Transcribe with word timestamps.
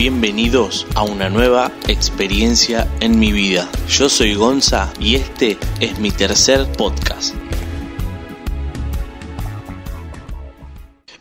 bienvenidos 0.00 0.86
a 0.94 1.02
una 1.02 1.28
nueva 1.28 1.70
experiencia 1.86 2.90
en 3.00 3.18
mi 3.18 3.32
vida. 3.32 3.70
Yo 3.86 4.08
soy 4.08 4.34
Gonza 4.34 4.90
y 4.98 5.16
este 5.16 5.58
es 5.78 5.98
mi 5.98 6.10
tercer 6.10 6.72
podcast. 6.72 7.34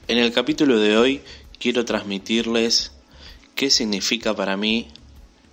En 0.08 0.18
el 0.18 0.32
capítulo 0.32 0.80
de 0.80 0.98
hoy 0.98 1.22
quiero 1.60 1.84
transmitirles 1.84 2.94
qué 3.54 3.70
significa 3.70 4.34
para 4.34 4.56
mí 4.56 4.88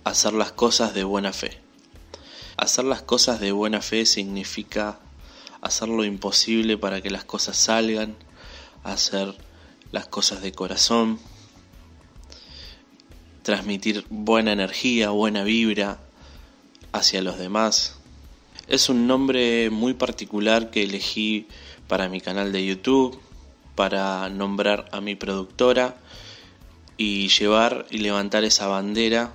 hacer 0.05 0.31
las 0.31 0.53
cosas 0.53 0.93
de 0.93 1.03
buena 1.03 1.33
fe. 1.33 1.59
Hacer 2.55 2.85
las 2.85 3.01
cosas 3.01 3.41
de 3.41 3.51
buena 3.51 3.81
fe 3.81 4.05
significa 4.05 4.99
hacer 5.59 5.89
lo 5.89 6.05
imposible 6.05 6.77
para 6.77 7.01
que 7.01 7.09
las 7.09 7.25
cosas 7.25 7.57
salgan, 7.57 8.15
hacer 8.85 9.35
las 9.91 10.07
cosas 10.07 10.41
de 10.41 10.53
corazón, 10.53 11.19
transmitir 13.47 14.03
buena 14.09 14.51
energía, 14.51 15.11
buena 15.11 15.45
vibra 15.45 16.01
hacia 16.91 17.21
los 17.21 17.39
demás. 17.39 17.97
Es 18.67 18.89
un 18.89 19.07
nombre 19.07 19.69
muy 19.69 19.93
particular 19.93 20.69
que 20.69 20.83
elegí 20.83 21.47
para 21.87 22.09
mi 22.09 22.19
canal 22.19 22.51
de 22.51 22.65
YouTube, 22.65 23.17
para 23.73 24.27
nombrar 24.27 24.89
a 24.91 24.99
mi 24.99 25.15
productora 25.15 25.95
y 26.97 27.29
llevar 27.29 27.85
y 27.89 27.99
levantar 27.99 28.43
esa 28.43 28.67
bandera 28.67 29.31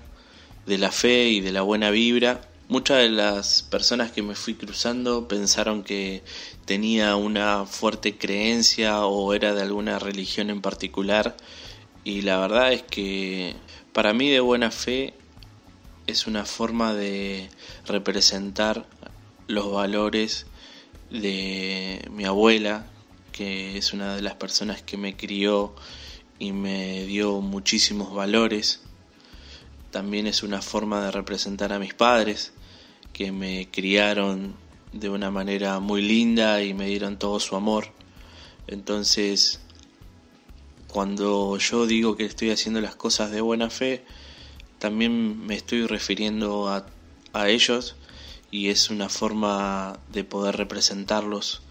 de 0.66 0.76
la 0.76 0.92
fe 0.92 1.30
y 1.30 1.40
de 1.40 1.52
la 1.52 1.62
buena 1.62 1.88
vibra. 1.88 2.42
Muchas 2.68 2.98
de 2.98 3.08
las 3.08 3.62
personas 3.62 4.12
que 4.12 4.20
me 4.20 4.34
fui 4.34 4.56
cruzando 4.56 5.26
pensaron 5.26 5.82
que 5.82 6.22
tenía 6.66 7.16
una 7.16 7.64
fuerte 7.64 8.18
creencia 8.18 9.06
o 9.06 9.32
era 9.32 9.54
de 9.54 9.62
alguna 9.62 9.98
religión 9.98 10.50
en 10.50 10.60
particular 10.60 11.34
y 12.04 12.20
la 12.20 12.36
verdad 12.36 12.74
es 12.74 12.82
que 12.82 13.54
para 13.92 14.12
mí 14.14 14.30
de 14.30 14.40
buena 14.40 14.70
fe 14.70 15.14
es 16.06 16.26
una 16.26 16.44
forma 16.44 16.94
de 16.94 17.50
representar 17.86 18.86
los 19.48 19.70
valores 19.70 20.46
de 21.10 22.08
mi 22.10 22.24
abuela, 22.24 22.86
que 23.32 23.76
es 23.76 23.92
una 23.92 24.16
de 24.16 24.22
las 24.22 24.34
personas 24.34 24.82
que 24.82 24.96
me 24.96 25.16
crió 25.16 25.74
y 26.38 26.52
me 26.52 27.04
dio 27.04 27.40
muchísimos 27.40 28.14
valores. 28.14 28.80
También 29.90 30.26
es 30.26 30.42
una 30.42 30.62
forma 30.62 31.04
de 31.04 31.10
representar 31.10 31.72
a 31.72 31.78
mis 31.78 31.94
padres, 31.94 32.52
que 33.12 33.30
me 33.30 33.68
criaron 33.70 34.54
de 34.92 35.10
una 35.10 35.30
manera 35.30 35.80
muy 35.80 36.02
linda 36.02 36.62
y 36.62 36.72
me 36.72 36.86
dieron 36.86 37.18
todo 37.18 37.40
su 37.40 37.56
amor. 37.56 37.88
Entonces, 38.66 39.60
cuando 40.92 41.56
yo 41.56 41.86
digo 41.86 42.16
que 42.16 42.26
estoy 42.26 42.50
haciendo 42.50 42.82
las 42.82 42.94
cosas 42.94 43.30
de 43.30 43.40
buena 43.40 43.70
fe, 43.70 44.04
también 44.78 45.40
me 45.46 45.54
estoy 45.54 45.86
refiriendo 45.86 46.68
a, 46.68 46.84
a 47.32 47.48
ellos 47.48 47.96
y 48.50 48.68
es 48.68 48.90
una 48.90 49.08
forma 49.08 49.98
de 50.12 50.22
poder 50.22 50.58
representarlos 50.58 51.62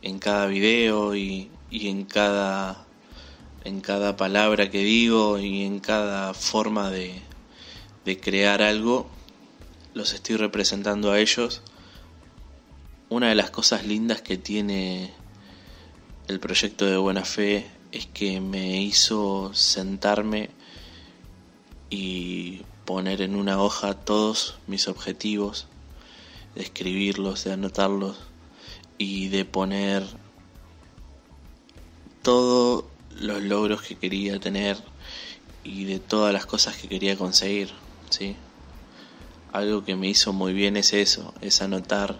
en 0.00 0.20
cada 0.20 0.46
video 0.46 1.16
y, 1.16 1.50
y, 1.70 1.88
en 1.88 2.04
cada 2.04 2.86
en 3.64 3.80
cada 3.80 4.16
palabra 4.16 4.70
que 4.70 4.84
digo 4.84 5.40
y 5.40 5.64
en 5.64 5.80
cada 5.80 6.32
forma 6.32 6.88
de, 6.90 7.20
de 8.04 8.20
crear 8.20 8.62
algo 8.62 9.10
los 9.92 10.12
estoy 10.12 10.36
representando 10.36 11.10
a 11.10 11.18
ellos. 11.18 11.62
Una 13.08 13.30
de 13.30 13.34
las 13.34 13.50
cosas 13.50 13.84
lindas 13.84 14.22
que 14.22 14.38
tiene 14.38 15.12
el 16.28 16.38
proyecto 16.38 16.86
de 16.86 16.96
buena 16.96 17.24
fe 17.24 17.77
es 17.92 18.06
que 18.06 18.40
me 18.40 18.82
hizo 18.82 19.52
sentarme 19.54 20.50
y 21.90 22.62
poner 22.84 23.22
en 23.22 23.34
una 23.34 23.60
hoja 23.60 23.94
todos 23.94 24.58
mis 24.66 24.88
objetivos, 24.88 25.66
de 26.54 26.62
escribirlos, 26.62 27.44
de 27.44 27.52
anotarlos 27.52 28.16
y 28.98 29.28
de 29.28 29.44
poner 29.44 30.04
todos 32.22 32.84
los 33.20 33.42
logros 33.42 33.82
que 33.82 33.96
quería 33.96 34.38
tener 34.38 34.76
y 35.64 35.84
de 35.84 35.98
todas 35.98 36.32
las 36.32 36.46
cosas 36.46 36.76
que 36.76 36.88
quería 36.88 37.16
conseguir, 37.16 37.70
¿sí? 38.10 38.36
Algo 39.52 39.84
que 39.84 39.96
me 39.96 40.08
hizo 40.08 40.32
muy 40.32 40.52
bien 40.52 40.76
es 40.76 40.92
eso, 40.92 41.32
es 41.40 41.62
anotar 41.62 42.18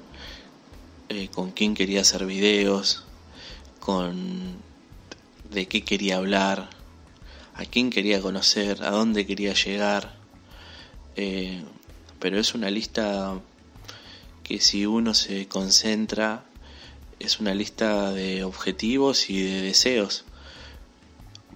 eh, 1.08 1.28
con 1.28 1.50
quién 1.50 1.74
quería 1.74 2.00
hacer 2.00 2.24
videos, 2.26 3.04
con 3.80 4.56
de 5.50 5.66
qué 5.66 5.82
quería 5.84 6.16
hablar, 6.16 6.70
a 7.54 7.64
quién 7.64 7.90
quería 7.90 8.20
conocer, 8.20 8.82
a 8.82 8.90
dónde 8.90 9.26
quería 9.26 9.54
llegar. 9.54 10.16
Eh, 11.16 11.62
pero 12.18 12.38
es 12.38 12.54
una 12.54 12.70
lista 12.70 13.40
que 14.42 14.60
si 14.60 14.86
uno 14.86 15.14
se 15.14 15.46
concentra 15.48 16.44
es 17.18 17.40
una 17.40 17.54
lista 17.54 18.12
de 18.12 18.44
objetivos 18.44 19.28
y 19.28 19.42
de 19.42 19.62
deseos 19.62 20.24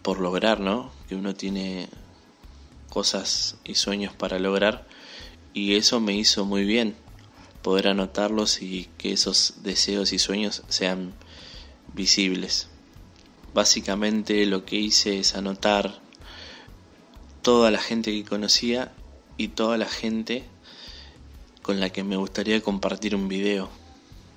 por 0.03 0.19
lograr, 0.19 0.61
¿no? 0.61 0.93
Que 1.09 1.15
uno 1.15 1.35
tiene 1.35 1.89
cosas 2.89 3.57
y 3.65 3.77
sueños 3.77 4.15
para 4.15 4.39
lograr 4.39 4.87
y 5.55 5.77
eso 5.77 6.01
me 6.01 6.15
hizo 6.17 6.45
muy 6.45 6.65
bien 6.65 6.97
poder 7.63 7.89
anotarlos 7.89 8.61
y 8.61 8.89
que 8.99 9.13
esos 9.13 9.63
deseos 9.63 10.13
y 10.13 10.19
sueños 10.19 10.63
sean 10.69 11.15
visibles. 11.95 12.69
Básicamente 13.55 14.47
lo 14.47 14.65
que 14.65 14.77
hice 14.77 15.19
es 15.19 15.35
anotar 15.35 16.01
toda 17.43 17.71
la 17.71 17.79
gente 17.79 18.11
que 18.13 18.25
conocía 18.25 18.93
y 19.37 19.49
toda 19.49 19.77
la 19.77 19.89
gente 19.89 20.45
con 21.61 21.79
la 21.79 21.91
que 21.91 22.03
me 22.03 22.17
gustaría 22.17 22.63
compartir 22.63 23.15
un 23.15 23.29
video 23.29 23.69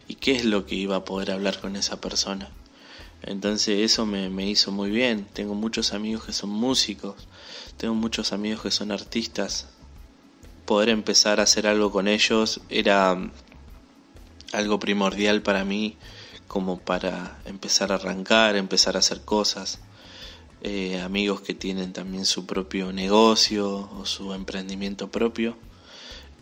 y 0.07 0.15
qué 0.15 0.33
es 0.33 0.45
lo 0.45 0.65
que 0.65 0.75
iba 0.75 0.97
a 0.97 1.05
poder 1.05 1.31
hablar 1.31 1.59
con 1.59 1.75
esa 1.75 2.01
persona. 2.01 2.49
Entonces 3.21 3.79
eso 3.79 4.05
me, 4.05 4.29
me, 4.29 4.47
hizo 4.49 4.71
muy 4.71 4.91
bien. 4.91 5.25
Tengo 5.33 5.55
muchos 5.55 5.93
amigos 5.93 6.25
que 6.25 6.33
son 6.33 6.49
músicos, 6.49 7.15
tengo 7.77 7.95
muchos 7.95 8.33
amigos 8.33 8.61
que 8.61 8.71
son 8.71 8.91
artistas. 8.91 9.69
Poder 10.65 10.89
empezar 10.89 11.39
a 11.39 11.43
hacer 11.43 11.67
algo 11.67 11.91
con 11.91 12.07
ellos 12.07 12.61
era 12.69 13.17
algo 14.51 14.79
primordial 14.79 15.41
para 15.41 15.63
mí 15.63 15.97
como 16.47 16.79
para 16.79 17.39
empezar 17.45 17.91
a 17.91 17.95
arrancar, 17.95 18.55
empezar 18.55 18.95
a 18.95 18.99
hacer 18.99 19.21
cosas. 19.21 19.79
Eh, 20.61 20.99
amigos 21.01 21.41
que 21.41 21.53
tienen 21.53 21.93
también 21.93 22.25
su 22.25 22.45
propio 22.45 22.91
negocio 22.91 23.89
o 23.97 24.05
su 24.05 24.33
emprendimiento 24.33 25.11
propio. 25.11 25.57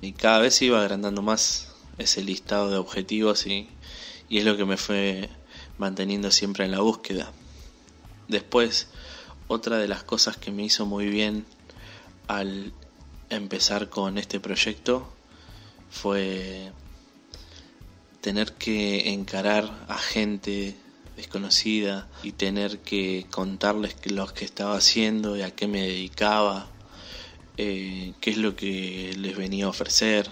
Y 0.02 0.14
cada 0.14 0.40
vez 0.40 0.62
iba 0.62 0.82
agrandando 0.82 1.22
más 1.22 1.74
ese 1.98 2.24
listado 2.24 2.70
de 2.70 2.78
objetivos 2.78 3.46
y, 3.48 3.70
y 4.30 4.40
es 4.40 4.46
lo 4.46 4.58
que 4.58 4.66
me 4.66 4.78
fue 4.78 5.30
manteniendo 5.78 6.32
siempre 6.32 6.66
en 6.66 6.72
la 6.72 6.80
búsqueda. 6.80 7.32
Después, 8.28 8.88
otra 9.48 9.78
de 9.78 9.88
las 9.88 10.04
cosas 10.04 10.38
que 10.38 10.52
me 10.52 10.64
hizo 10.64 10.86
muy 10.86 11.08
bien 11.08 11.46
al 12.28 12.74
empezar 13.30 13.90
con 13.90 14.18
este 14.18 14.40
proyecto 14.40 15.12
fue 15.90 16.72
tener 18.24 18.54
que 18.54 19.12
encarar 19.12 19.86
a 19.90 19.98
gente 19.98 20.78
desconocida 21.18 22.08
y 22.24 22.32
tener 22.32 22.80
que 22.80 23.26
contarles 23.30 23.98
lo 24.06 24.34
que 24.34 24.46
estaba 24.46 24.78
haciendo 24.78 25.36
y 25.36 25.42
a 25.42 25.52
qué 25.52 25.68
me 25.68 25.82
dedicaba, 25.82 26.72
eh, 27.58 28.14
qué 28.22 28.32
es 28.32 28.38
lo 28.38 28.56
que 28.56 29.14
les 29.18 29.36
venía 29.36 29.66
a 29.66 29.70
ofrecer, 29.70 30.30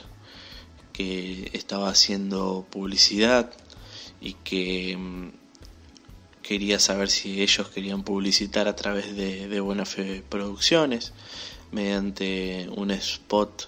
que 0.93 1.51
estaba 1.51 1.89
haciendo 1.89 2.65
publicidad 2.69 3.51
y 4.21 4.35
que 4.35 4.95
mm, 4.95 5.31
quería 6.43 6.79
saber 6.79 7.09
si 7.09 7.41
ellos 7.41 7.67
querían 7.67 8.03
publicitar 8.03 8.69
a 8.69 8.75
través 8.77 9.17
de, 9.17 9.49
de 9.49 9.59
Buena 9.59 9.85
Fe 9.85 10.23
Producciones 10.29 11.11
mediante 11.73 12.69
un 12.73 12.91
spot 12.91 13.67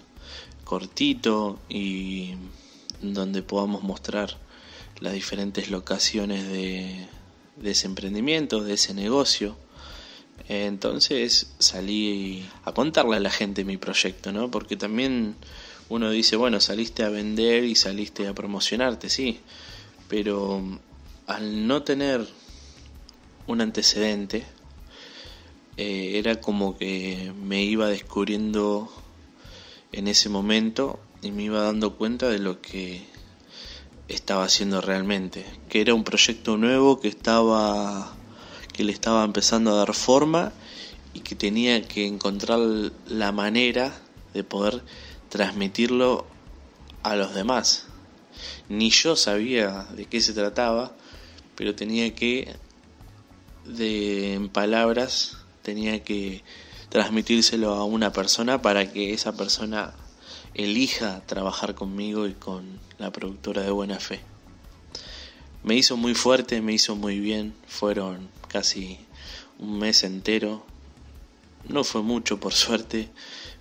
cortito 0.63 1.59
y 1.67 2.35
donde 3.03 3.43
podamos 3.43 3.83
mostrar 3.83 4.37
las 4.99 5.13
diferentes 5.13 5.69
locaciones 5.69 6.47
de, 6.47 7.07
ese 7.63 7.87
emprendimiento, 7.87 8.63
de 8.63 8.73
ese 8.73 8.93
negocio. 8.93 9.57
Entonces 10.47 11.53
salí 11.59 12.45
a 12.63 12.71
contarle 12.71 13.17
a 13.17 13.19
la 13.19 13.29
gente 13.29 13.65
mi 13.65 13.77
proyecto, 13.77 14.31
¿no? 14.31 14.49
Porque 14.49 14.77
también 14.77 15.35
uno 15.89 16.09
dice, 16.09 16.35
bueno, 16.35 16.59
saliste 16.59 17.03
a 17.03 17.09
vender 17.09 17.65
y 17.65 17.75
saliste 17.75 18.27
a 18.27 18.33
promocionarte, 18.33 19.09
sí, 19.09 19.39
pero 20.07 20.61
al 21.27 21.67
no 21.67 21.83
tener 21.83 22.27
un 23.47 23.61
antecedente, 23.61 24.45
eh, 25.77 26.13
era 26.15 26.39
como 26.39 26.77
que 26.77 27.33
me 27.35 27.63
iba 27.63 27.87
descubriendo 27.87 28.91
en 29.91 30.07
ese 30.07 30.29
momento 30.29 30.99
y 31.23 31.31
me 31.31 31.43
iba 31.43 31.61
dando 31.61 31.95
cuenta 31.95 32.29
de 32.29 32.39
lo 32.39 32.61
que 32.61 33.05
estaba 34.07 34.43
haciendo 34.43 34.81
realmente, 34.81 35.45
que 35.69 35.81
era 35.81 35.93
un 35.93 36.03
proyecto 36.03 36.57
nuevo 36.57 36.99
que 36.99 37.07
estaba 37.07 38.15
que 38.73 38.83
le 38.83 38.91
estaba 38.91 39.23
empezando 39.23 39.71
a 39.71 39.75
dar 39.75 39.93
forma 39.93 40.51
y 41.13 41.19
que 41.19 41.35
tenía 41.35 41.87
que 41.87 42.07
encontrar 42.07 42.59
la 43.07 43.31
manera 43.31 43.93
de 44.33 44.43
poder 44.43 44.83
transmitirlo 45.29 46.25
a 47.03 47.15
los 47.15 47.35
demás. 47.35 47.85
Ni 48.67 48.89
yo 48.89 49.15
sabía 49.15 49.85
de 49.95 50.05
qué 50.05 50.21
se 50.21 50.33
trataba, 50.33 50.91
pero 51.55 51.75
tenía 51.75 52.15
que, 52.15 52.55
de, 53.65 54.33
en 54.33 54.49
palabras, 54.49 55.37
tenía 55.61 56.03
que 56.03 56.43
transmitírselo 56.89 57.73
a 57.75 57.85
una 57.85 58.11
persona 58.11 58.61
para 58.61 58.91
que 58.91 59.13
esa 59.13 59.37
persona 59.37 59.93
elija 60.55 61.21
trabajar 61.25 61.75
conmigo 61.75 62.27
y 62.27 62.33
con 62.33 62.79
la 62.97 63.11
productora 63.11 63.63
de 63.63 63.71
Buena 63.71 63.99
Fe. 63.99 64.21
Me 65.63 65.75
hizo 65.75 65.97
muy 65.97 66.13
fuerte, 66.13 66.61
me 66.61 66.73
hizo 66.73 66.95
muy 66.95 67.19
bien, 67.19 67.53
fueron 67.67 68.29
casi 68.49 68.99
un 69.59 69.79
mes 69.79 70.03
entero. 70.03 70.65
No 71.67 71.83
fue 71.83 72.01
mucho 72.01 72.39
por 72.39 72.53
suerte, 72.53 73.09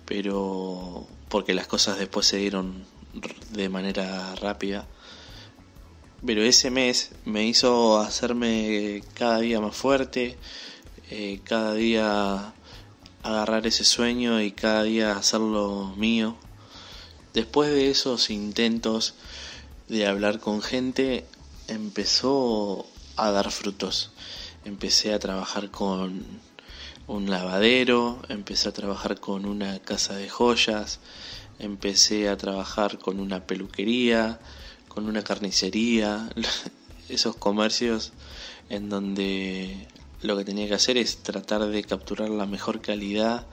pero 0.05 1.07
porque 1.29 1.53
las 1.53 1.67
cosas 1.67 1.97
después 1.97 2.27
se 2.27 2.37
dieron 2.37 2.85
de 3.51 3.69
manera 3.69 4.35
rápida. 4.35 4.87
Pero 6.25 6.41
ese 6.43 6.71
mes 6.71 7.11
me 7.25 7.45
hizo 7.45 7.99
hacerme 7.99 9.01
cada 9.13 9.39
día 9.39 9.59
más 9.59 9.75
fuerte, 9.75 10.37
eh, 11.09 11.41
cada 11.43 11.73
día 11.73 12.53
agarrar 13.23 13.65
ese 13.67 13.83
sueño 13.83 14.41
y 14.41 14.51
cada 14.51 14.83
día 14.83 15.13
hacerlo 15.13 15.93
mío. 15.97 16.35
Después 17.33 17.71
de 17.71 17.89
esos 17.89 18.29
intentos 18.29 19.15
de 19.87 20.05
hablar 20.05 20.39
con 20.39 20.61
gente, 20.61 21.25
empezó 21.67 22.85
a 23.15 23.31
dar 23.31 23.49
frutos. 23.49 24.11
Empecé 24.65 25.13
a 25.13 25.19
trabajar 25.19 25.71
con 25.71 26.23
un 27.07 27.29
lavadero, 27.31 28.21
empecé 28.29 28.69
a 28.69 28.73
trabajar 28.73 29.19
con 29.19 29.45
una 29.45 29.79
casa 29.79 30.15
de 30.15 30.29
joyas, 30.29 30.99
empecé 31.57 32.29
a 32.29 32.37
trabajar 32.37 32.99
con 32.99 33.19
una 33.19 33.47
peluquería, 33.47 34.39
con 34.87 35.07
una 35.07 35.23
carnicería, 35.23 36.29
esos 37.09 37.35
comercios 37.35 38.13
en 38.69 38.89
donde 38.89 39.87
lo 40.21 40.37
que 40.37 40.45
tenía 40.45 40.67
que 40.67 40.75
hacer 40.75 40.97
es 40.97 41.23
tratar 41.23 41.65
de 41.65 41.83
capturar 41.83 42.29
la 42.29 42.45
mejor 42.45 42.79
calidad 42.79 43.47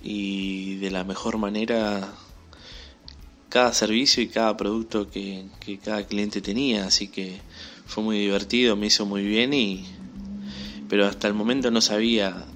y 0.00 0.76
de 0.76 0.90
la 0.92 1.02
mejor 1.02 1.36
manera 1.38 2.14
cada 3.50 3.74
servicio 3.74 4.22
y 4.22 4.28
cada 4.28 4.56
producto 4.56 5.10
que, 5.10 5.44
cada 5.84 6.06
cliente 6.06 6.40
tenía, 6.40 6.86
así 6.86 7.08
que 7.08 7.40
fue 7.84 8.02
muy 8.02 8.18
divertido, 8.18 8.76
me 8.76 8.86
hizo 8.86 9.04
muy 9.04 9.24
bien 9.24 9.52
y 9.52 9.84
pero 10.88 11.06
hasta 11.06 11.28
el 11.28 11.34
momento 11.34 11.70
no 11.70 11.80
sabía 11.80 12.46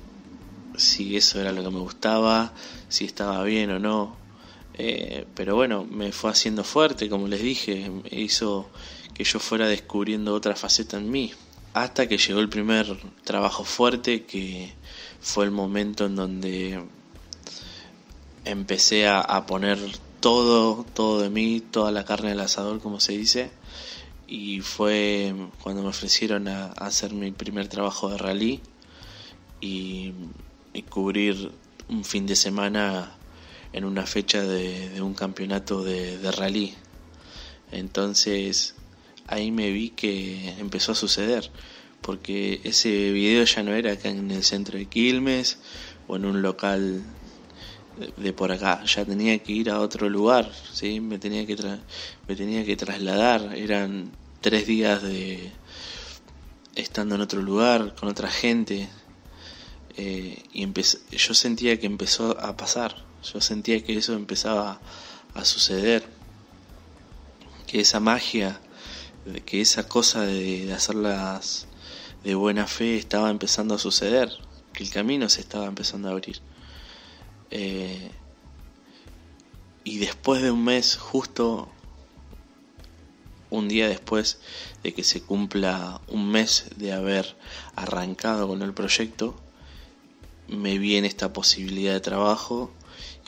si 0.77 1.17
eso 1.17 1.41
era 1.41 1.53
lo 1.53 1.63
que 1.63 1.71
me 1.71 1.79
gustaba, 1.79 2.53
si 2.89 3.05
estaba 3.05 3.45
bien 3.45 3.71
o 3.71 3.79
no. 3.79 4.17
Eh, 4.77 5.25
pero 5.37 5.55
bueno, 5.55 5.85
me 5.85 6.11
fue 6.11 6.31
haciendo 6.31 6.65
fuerte, 6.65 7.09
como 7.09 7.29
les 7.29 7.41
dije, 7.43 7.93
hizo 8.11 8.69
que 9.15 9.23
yo 9.23 9.39
fuera 9.39 9.69
descubriendo 9.69 10.35
otra 10.35 10.57
faceta 10.57 10.97
en 10.97 11.13
mí. 11.13 11.33
Hasta 11.75 12.09
que 12.09 12.19
llegó 12.19 12.41
el 12.41 12.49
primer 12.49 12.99
trabajo 13.23 13.63
fuerte, 13.63 14.25
que 14.25 14.73
fue 15.21 15.45
el 15.45 15.53
momento 15.53 16.07
en 16.07 16.17
donde 16.17 16.83
empecé 18.45 19.09
a, 19.09 19.47
poner 19.47 19.79
todo, 20.25 20.85
todo 20.95 21.21
de 21.21 21.29
mí, 21.29 21.61
toda 21.61 21.93
la 21.93 22.05
carne 22.05 22.33
al 22.33 22.41
asador, 22.41 22.81
como 22.81 22.99
se 22.99 23.13
dice. 23.13 23.51
Y 24.27 24.61
fue 24.61 25.35
cuando 25.63 25.83
me 25.83 25.89
ofrecieron 25.89 26.49
a 26.49 26.67
hacer 26.73 27.13
mi 27.13 27.31
primer 27.31 27.69
trabajo 27.69 28.09
de 28.09 28.17
rally 28.17 28.61
y 29.61 30.13
y 30.75 30.83
cubrir 30.83 31.53
un 31.89 32.05
fin 32.05 32.27
de 32.27 32.37
semana 32.37 33.17
en 33.73 33.85
una 33.85 34.05
fecha 34.05 34.43
de, 34.43 35.01
un 35.01 35.15
campeonato 35.15 35.83
de, 35.83 36.19
de, 36.19 36.33
rally. 36.33 36.75
Entonces 37.73 38.75
ahí 39.27 39.51
me 39.51 39.71
vi 39.71 39.91
que 39.91 40.51
empezó 40.59 40.93
a 40.93 40.97
suceder, 40.97 41.51
porque 42.03 42.61
ese 42.65 43.13
video 43.13 43.45
ya 43.45 43.63
no 43.63 43.73
era 43.75 43.93
acá 43.93 44.11
en 44.11 44.31
el 44.31 44.43
centro 44.43 44.79
de 44.79 44.87
Quilmes 44.87 45.59
o 46.09 46.17
en 46.17 46.27
un 46.27 46.43
local 46.43 47.03
de, 48.17 48.33
por 48.33 48.53
acá, 48.53 48.85
ya 48.85 49.05
tenía 49.05 49.39
que 49.39 49.53
ir 49.53 49.71
a 49.71 49.81
otro 49.81 50.09
lugar, 50.09 50.51
¿sí? 50.73 51.01
me, 51.01 51.19
tenía 51.19 51.47
que 51.47 51.57
me 52.29 52.37
tenía 52.37 52.65
que 52.65 52.77
trasladar, 52.77 53.55
eran 53.57 54.11
tres 54.41 54.67
días 54.67 55.03
de 55.03 55.53
estando 56.75 57.15
en 57.15 57.21
otro 57.21 57.41
lugar, 57.41 57.95
con 57.95 58.09
otra 58.09 58.31
gente, 58.31 58.89
eh, 59.97 60.43
y 60.53 61.17
yo 61.17 61.35
sentía 61.35 61.79
que 61.79 61.87
empezó 61.87 62.39
a 62.41 62.57
pasar, 62.57 62.97
yo 63.33 63.41
sentía 63.41 63.83
que 63.85 63.97
eso 63.97 64.15
empezaba 64.15 64.81
a 65.35 65.45
suceder, 65.45 66.05
que 67.67 67.81
esa 67.81 68.01
magia, 68.01 68.61
que 69.47 69.61
esa 69.61 69.87
cosa 69.89 70.23
de, 70.23 70.73
hacerlas 70.73 71.67
de 72.25 72.35
buena 72.35 72.67
fe 72.67 72.97
estaba 72.97 73.31
empezando 73.31 73.75
a 73.75 73.79
suceder, 73.79 74.31
que 74.73 74.83
el 74.83 74.91
camino 74.91 75.29
se 75.29 75.41
estaba 75.41 75.67
empezando 75.67 76.09
a 76.09 76.13
abrir. 76.13 76.41
Eh, 77.55 78.11
y 79.85 79.99
después 79.99 80.43
de 80.43 80.51
un 80.51 80.65
mes, 80.65 80.97
justo 80.97 81.69
un 83.49 83.69
día 83.69 83.89
después 83.89 84.41
de 84.83 84.93
que 84.93 85.05
se 85.05 85.23
cumpla 85.23 86.01
un 86.09 86.33
mes 86.33 86.67
de 86.77 86.93
haber 86.93 87.37
arrancado 87.77 88.49
con 88.49 88.63
el 88.63 88.75
proyecto, 88.75 89.37
me 90.49 90.79
viene 90.79 91.07
esta 91.07 91.33
posibilidad 91.33 91.93
de 91.93 92.01
trabajo 92.01 92.73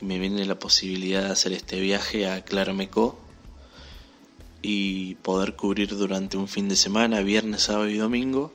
y 0.01 0.05
me 0.05 0.19
viene 0.19 0.45
la 0.45 0.59
posibilidad 0.59 1.23
de 1.23 1.31
hacer 1.31 1.53
este 1.53 1.79
viaje 1.79 2.29
a 2.29 2.43
Clarameco 2.43 3.17
y 4.61 5.15
poder 5.15 5.55
cubrir 5.55 5.95
durante 5.95 6.35
un 6.35 6.49
fin 6.49 6.67
de 6.67 6.75
semana, 6.75 7.21
viernes, 7.21 7.61
sábado 7.61 7.87
y 7.87 7.95
domingo, 7.95 8.53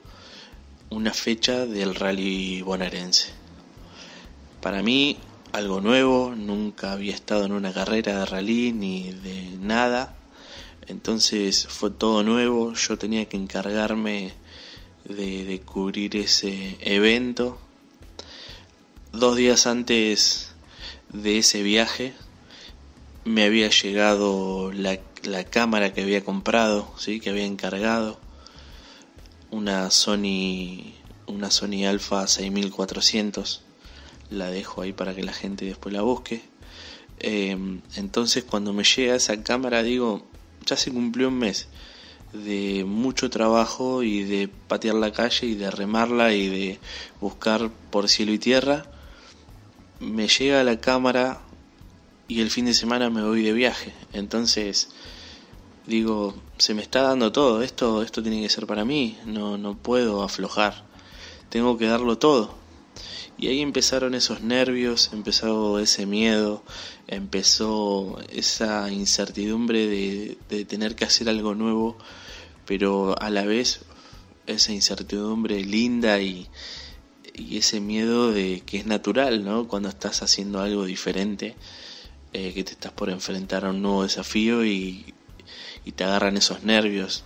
una 0.91 1.13
fecha 1.13 1.65
del 1.65 1.95
rally 1.95 2.61
bonaerense. 2.61 3.31
Para 4.61 4.83
mí, 4.83 5.17
algo 5.53 5.79
nuevo, 5.79 6.33
nunca 6.35 6.91
había 6.91 7.15
estado 7.15 7.45
en 7.45 7.53
una 7.53 7.71
carrera 7.71 8.19
de 8.19 8.25
rally 8.25 8.73
ni 8.73 9.13
de 9.13 9.57
nada, 9.61 10.15
entonces 10.87 11.67
fue 11.67 11.91
todo 11.91 12.23
nuevo, 12.23 12.73
yo 12.73 12.97
tenía 12.97 13.29
que 13.29 13.37
encargarme 13.37 14.33
de, 15.05 15.45
de 15.45 15.61
cubrir 15.61 16.17
ese 16.17 16.77
evento. 16.81 17.57
Dos 19.13 19.37
días 19.37 19.67
antes 19.67 20.53
de 21.13 21.37
ese 21.37 21.63
viaje 21.63 22.13
me 23.25 23.43
había 23.43 23.69
llegado 23.69 24.71
la, 24.73 24.99
cámara 25.49 25.93
que 25.93 26.01
había 26.01 26.25
comprado, 26.25 26.91
¿sí? 26.97 27.19
que 27.19 27.29
había 27.29 27.45
encargado, 27.45 28.19
una 29.51 29.89
Sony, 29.91 30.93
una 31.27 31.49
Sony 31.51 31.85
Alpha 31.87 32.27
6400, 32.27 33.61
la 34.33 34.49
dejo 34.49 34.81
ahí 34.81 34.93
para 34.93 35.15
que 35.15 35.23
la 35.23 35.33
gente 35.33 35.65
después 35.65 35.93
la 35.93 36.01
busque. 36.01 36.41
Em, 37.19 37.81
entonces 37.95 38.43
cuando 38.43 38.73
me 38.73 38.83
llega 38.83 39.15
esa 39.15 39.41
cámara 39.43 39.83
digo, 39.83 40.27
ya 40.65 40.75
se 40.75 40.91
cumplió 40.91 41.29
un 41.29 41.39
mes 41.39 41.67
de 42.33 42.83
mucho 42.85 43.29
trabajo 43.29 44.03
y 44.03 44.23
de 44.23 44.47
patear 44.47 44.95
la 44.95 45.11
calle 45.11 45.47
y 45.47 45.55
de 45.55 45.69
remarla 45.69 46.33
y 46.33 46.49
de 46.49 46.79
buscar 47.21 47.69
por 47.91 48.09
cielo 48.09 48.33
y 48.33 48.39
tierra 48.39 48.85
me 50.03 50.27
llega 50.27 50.63
la 50.63 50.79
cámara 50.79 51.39
y 52.27 52.41
el 52.41 52.49
fin 52.49 52.65
de 52.65 52.73
semana 52.73 53.09
me 53.09 53.23
voy 53.23 53.43
de 53.43 53.53
viaje. 53.53 53.93
Entonces 54.11 54.89
digo, 55.87 56.35
se 56.57 56.73
me 56.73 56.81
está 56.81 57.01
dando 57.01 57.31
todo, 57.31 57.61
esto, 57.61 58.01
esto 58.01 58.21
tiene 58.21 58.41
que 58.41 58.49
ser 58.49 58.67
para 58.67 58.85
mí, 58.85 59.17
no, 59.25 59.57
no 59.57 59.77
puedo 59.77 60.23
aflojar, 60.23 60.83
tengo 61.49 61.77
que 61.77 61.87
darlo 61.87 62.17
todo. 62.17 62.62
Y 63.37 63.47
ahí 63.47 63.61
empezaron 63.61 64.13
esos 64.13 64.41
nervios, 64.41 65.09
empezó 65.11 65.79
ese 65.79 66.05
miedo, 66.05 66.63
empezó 67.07 68.19
esa 68.29 68.91
incertidumbre 68.91 69.87
de, 69.87 70.37
de 70.49 70.65
tener 70.65 70.95
que 70.95 71.05
hacer 71.05 71.29
algo 71.29 71.55
nuevo, 71.55 71.97
pero 72.65 73.19
a 73.19 73.29
la 73.29 73.43
vez 73.43 73.81
esa 74.45 74.71
incertidumbre 74.71 75.63
linda 75.63 76.21
y, 76.21 76.47
y 77.33 77.57
ese 77.57 77.79
miedo 77.79 78.31
de 78.31 78.61
que 78.65 78.77
es 78.77 78.85
natural, 78.85 79.43
¿no? 79.43 79.67
Cuando 79.67 79.89
estás 79.89 80.21
haciendo 80.21 80.61
algo 80.61 80.85
diferente, 80.85 81.55
eh, 82.33 82.53
que 82.53 82.63
te 82.63 82.71
estás 82.71 82.91
por 82.91 83.09
enfrentar 83.09 83.65
a 83.65 83.69
un 83.69 83.81
nuevo 83.81 84.03
desafío 84.03 84.65
y, 84.65 85.13
te 85.95 86.03
agarran 86.03 86.37
esos 86.37 86.63
nervios. 86.63 87.23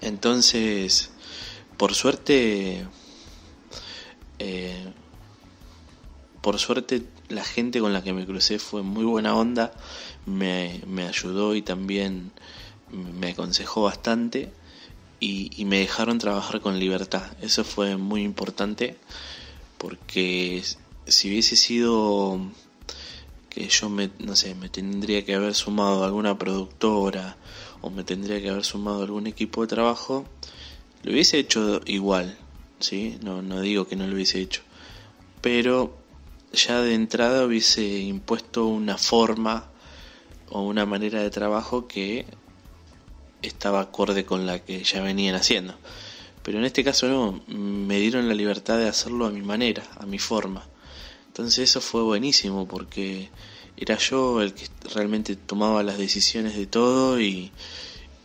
Entonces, 0.00 1.10
por 1.76 1.94
suerte, 1.94 2.86
eh, 4.40 4.92
por 6.40 6.58
suerte 6.58 7.02
la 7.28 7.44
gente 7.44 7.80
con 7.80 7.92
la 7.92 8.02
que 8.02 8.12
me 8.12 8.26
crucé 8.26 8.58
fue 8.58 8.82
muy 8.82 9.04
buena 9.04 9.36
onda, 9.36 9.72
me, 10.26 10.80
me 10.86 11.06
ayudó 11.06 11.54
y 11.54 11.62
también 11.62 12.32
me 12.90 13.30
aconsejó 13.30 13.82
bastante 13.82 14.52
y, 15.20 15.64
me 15.66 15.80
dejaron 15.80 16.18
trabajar 16.18 16.60
con 16.60 16.78
libertad. 16.78 17.22
Eso 17.42 17.62
fue 17.62 17.96
muy 17.98 18.22
importante 18.22 18.96
porque 19.76 20.62
si 21.06 21.28
hubiese 21.28 21.56
sido 21.56 22.40
que 23.50 23.68
yo 23.68 23.90
me, 23.90 24.10
no 24.18 24.34
sé, 24.36 24.54
me 24.54 24.70
tendría 24.70 25.24
que 25.24 25.34
haber 25.34 25.54
sumado 25.54 26.02
a 26.02 26.06
alguna 26.06 26.38
productora 26.38 27.36
o 27.82 27.90
me 27.90 28.04
tendría 28.04 28.40
que 28.40 28.48
haber 28.48 28.64
sumado 28.64 29.00
a 29.00 29.04
algún 29.04 29.26
equipo 29.26 29.62
de 29.62 29.68
trabajo, 29.68 30.24
lo 31.02 31.12
hubiese 31.12 31.38
hecho 31.38 31.80
igual, 31.84 32.38
¿sí? 32.80 33.18
No, 33.22 33.42
no 33.42 33.60
digo 33.60 33.86
que 33.86 33.96
no 33.96 34.06
lo 34.06 34.14
hubiese 34.14 34.40
hecho, 34.40 34.62
pero 35.40 35.96
ya 36.52 36.80
de 36.80 36.94
entrada 36.94 37.44
hubiese 37.44 38.00
impuesto 38.00 38.66
una 38.66 38.98
forma 38.98 39.68
o 40.50 40.62
una 40.62 40.84
manera 40.86 41.22
de 41.22 41.30
trabajo 41.30 41.86
que 41.86 42.26
estaba 43.42 43.80
acorde 43.80 44.24
con 44.24 44.46
la 44.46 44.58
que 44.58 44.82
ya 44.82 45.02
venían 45.02 45.34
haciendo. 45.34 45.74
Pero 46.42 46.58
en 46.58 46.64
este 46.64 46.82
caso 46.82 47.06
no, 47.08 47.42
me 47.54 48.00
dieron 48.00 48.28
la 48.28 48.34
libertad 48.34 48.78
de 48.78 48.88
hacerlo 48.88 49.26
a 49.26 49.30
mi 49.30 49.42
manera, 49.42 49.84
a 49.98 50.06
mi 50.06 50.18
forma. 50.18 50.66
Entonces 51.26 51.70
eso 51.70 51.80
fue 51.80 52.02
buenísimo 52.02 52.66
porque 52.66 53.30
era 53.76 53.96
yo 53.98 54.42
el 54.42 54.54
que 54.54 54.66
realmente 54.94 55.36
tomaba 55.36 55.82
las 55.82 55.98
decisiones 55.98 56.56
de 56.56 56.66
todo 56.66 57.20
y, 57.20 57.52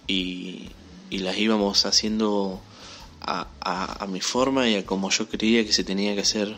y, 0.07 0.71
las 1.11 1.37
íbamos 1.37 1.85
haciendo 1.85 2.61
a, 3.25 4.03
a, 4.03 4.07
mi 4.07 4.21
forma 4.21 4.69
y 4.69 4.75
a 4.75 4.85
como 4.85 5.09
yo 5.09 5.27
creía 5.27 5.65
que 5.65 5.73
se 5.73 5.83
tenía 5.83 6.13
que 6.13 6.21
hacer 6.21 6.57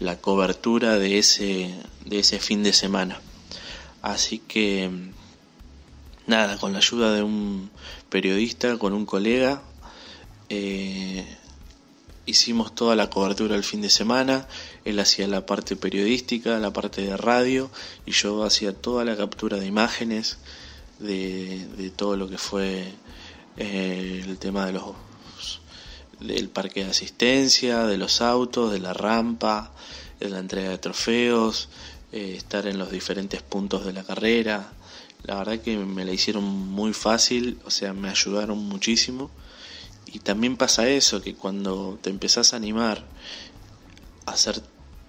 la 0.00 0.16
cobertura 0.16 0.98
de 0.98 1.18
ese, 1.18 1.74
de 2.06 2.18
ese 2.20 2.38
fin 2.38 2.62
de 2.62 2.72
semana. 2.72 3.20
Así 4.00 4.38
que 4.38 4.90
nada, 6.26 6.56
con 6.58 6.72
la 6.72 6.78
ayuda 6.78 7.12
de 7.12 7.22
un 7.22 7.70
periodista, 8.08 8.78
con 8.78 8.92
un 8.94 9.04
colega, 9.04 9.62
eh, 10.48 11.26
hicimos 12.24 12.74
toda 12.74 12.96
la 12.96 13.10
cobertura 13.10 13.56
el 13.56 13.64
fin 13.64 13.80
de 13.82 13.90
semana, 13.90 14.46
él 14.84 14.98
hacía 15.00 15.26
la 15.26 15.44
parte 15.44 15.76
periodística, 15.76 16.58
la 16.58 16.72
parte 16.72 17.02
de 17.02 17.16
radio 17.16 17.70
y 18.06 18.12
yo 18.12 18.44
hacía 18.44 18.72
toda 18.72 19.04
la 19.04 19.16
captura 19.16 19.58
de 19.58 19.66
imágenes 19.66 20.38
de, 21.00 21.66
de 21.76 21.90
todo 21.90 22.16
lo 22.16 22.28
que 22.28 22.38
fue 22.38 22.92
eh, 23.56 24.24
el 24.26 24.38
tema 24.38 24.66
de 24.66 24.72
los 24.72 24.84
del 26.20 26.48
parque 26.48 26.84
de 26.84 26.90
asistencia, 26.90 27.86
de 27.86 27.98
los 27.98 28.20
autos, 28.20 28.72
de 28.72 28.80
la 28.80 28.92
rampa, 28.92 29.72
de 30.20 30.28
la 30.28 30.38
entrega 30.38 30.70
de 30.70 30.78
trofeos, 30.78 31.68
eh, 32.12 32.34
estar 32.36 32.66
en 32.66 32.78
los 32.78 32.90
diferentes 32.90 33.42
puntos 33.42 33.84
de 33.84 33.92
la 33.92 34.02
carrera. 34.02 34.72
La 35.24 35.36
verdad 35.36 35.60
que 35.60 35.76
me 35.76 36.04
la 36.04 36.12
hicieron 36.12 36.44
muy 36.44 36.92
fácil, 36.92 37.58
o 37.64 37.70
sea, 37.70 37.92
me 37.92 38.08
ayudaron 38.08 38.58
muchísimo. 38.58 39.30
Y 40.06 40.20
también 40.20 40.56
pasa 40.56 40.88
eso, 40.88 41.20
que 41.20 41.34
cuando 41.34 41.98
te 42.00 42.10
empezás 42.10 42.52
a 42.52 42.56
animar 42.56 43.04
a 44.26 44.32
hacer 44.32 44.62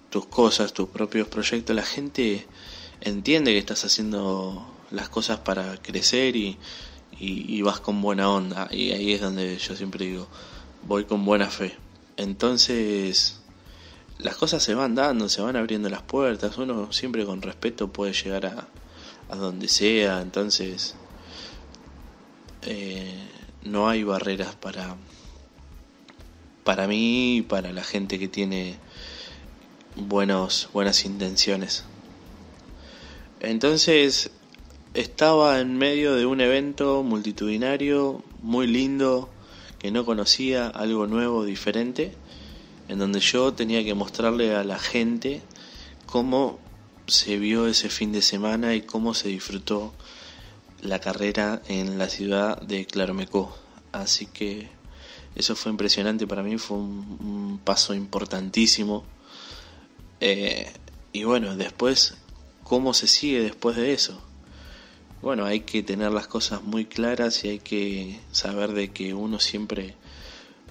tus 0.10 0.26
cosas, 0.26 0.74
tus 0.74 0.90
propios 0.90 1.28
proyectos, 1.28 1.76
la 1.76 1.84
gente 1.84 2.46
entiende 3.02 3.52
que 3.54 3.60
estás 3.60 3.86
haciendo 3.86 4.68
las 4.92 5.08
cosas 5.08 5.40
para 5.40 5.78
crecer 5.78 6.36
y, 6.36 6.58
y 7.18 7.62
vas 7.62 7.80
con 7.80 8.02
buena 8.02 8.30
onda. 8.30 8.68
Y 8.72 8.92
ahí 8.92 9.14
es 9.14 9.22
donde 9.22 9.58
yo 9.58 9.76
siempre 9.76 10.06
digo, 10.06 10.28
voy 10.84 11.06
con 11.06 11.26
buena 11.26 11.48
fe. 11.48 11.76
Entonces, 12.18 13.40
las 14.18 14.36
cosas 14.36 14.62
se 14.62 14.76
van 14.76 14.96
dando, 14.96 15.30
se 15.30 15.42
van 15.42 15.56
abriendo 15.56 15.90
las 15.90 16.02
puertas, 16.02 16.58
uno 16.58 16.92
siempre 16.92 17.26
con 17.26 17.42
respeto 17.42 17.88
puede 17.88 18.14
llegar 18.14 18.46
a, 18.46 18.68
a 19.30 19.36
donde 19.36 19.68
sea, 19.68 20.22
entonces 20.22 20.96
eh, 22.64 23.14
no 23.64 23.88
hay 23.88 24.04
barreras 24.04 24.56
para, 24.56 24.96
para 26.64 26.88
mí 26.88 27.38
y 27.38 27.42
para 27.42 27.72
la 27.72 27.84
gente 27.84 28.20
que 28.20 28.28
tiene 28.28 28.78
buenos, 29.96 30.70
buenas 30.74 31.06
intenciones. 31.06 31.86
Entonces 33.40 34.32
estaba 34.94 35.60
en 35.60 35.78
medio 35.78 36.16
de 36.16 36.26
un 36.26 36.42
evento 36.42 37.04
multitudinario 37.04 38.24
muy 38.42 38.68
lindo 38.68 39.30
que 39.80 39.92
no 39.92 40.06
conocía, 40.06 40.68
algo 40.68 41.08
nuevo, 41.08 41.46
diferente 41.46 42.14
en 42.90 42.98
donde 42.98 43.20
yo 43.20 43.54
tenía 43.54 43.84
que 43.84 43.94
mostrarle 43.94 44.56
a 44.56 44.64
la 44.64 44.80
gente 44.80 45.42
cómo 46.08 46.60
se 47.06 47.38
vio 47.38 47.68
ese 47.68 47.90
fin 47.90 48.12
de 48.12 48.24
semana 48.24 48.76
y 48.76 48.82
cómo 48.82 49.14
se 49.14 49.30
disfrutó 49.30 49.94
la 50.82 51.00
carrera 51.00 51.62
en 51.68 52.00
la 52.00 52.10
ciudad 52.10 52.60
de 52.62 52.88
Claromecó. 52.88 53.56
Así 53.92 54.26
que 54.26 54.70
eso 55.36 55.56
fue 55.56 55.72
impresionante 55.72 56.26
para 56.26 56.42
mí, 56.42 56.58
fue 56.58 56.78
un, 56.78 57.62
paso 57.64 57.94
importantísimo. 57.94 59.06
Eh, 60.20 60.72
y 61.14 61.26
bueno, 61.26 61.56
después, 61.56 62.16
¿cómo 62.64 62.96
se 62.96 63.08
sigue 63.08 63.42
después 63.42 63.76
de 63.76 63.94
eso? 63.94 64.20
Bueno, 65.22 65.44
hay 65.46 65.62
que 65.62 65.84
tener 65.84 66.12
las 66.12 66.28
cosas 66.28 66.64
muy 66.64 66.86
claras 66.86 67.44
y 67.44 67.50
hay 67.50 67.60
que 67.60 68.20
saber 68.32 68.72
de 68.72 68.92
que 68.92 69.14
uno 69.14 69.40
siempre 69.40 69.96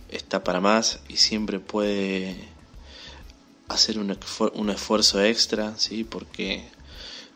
está 0.08 0.42
para 0.42 0.60
más 0.60 1.00
y 1.06 1.16
siempre 1.16 1.60
puede 1.60 2.34
hacer 3.68 3.98
un, 3.98 4.16
un 4.54 4.70
esfuerzo 4.70 5.22
extra, 5.22 5.76
¿sí? 5.76 6.02
Porque 6.02 6.64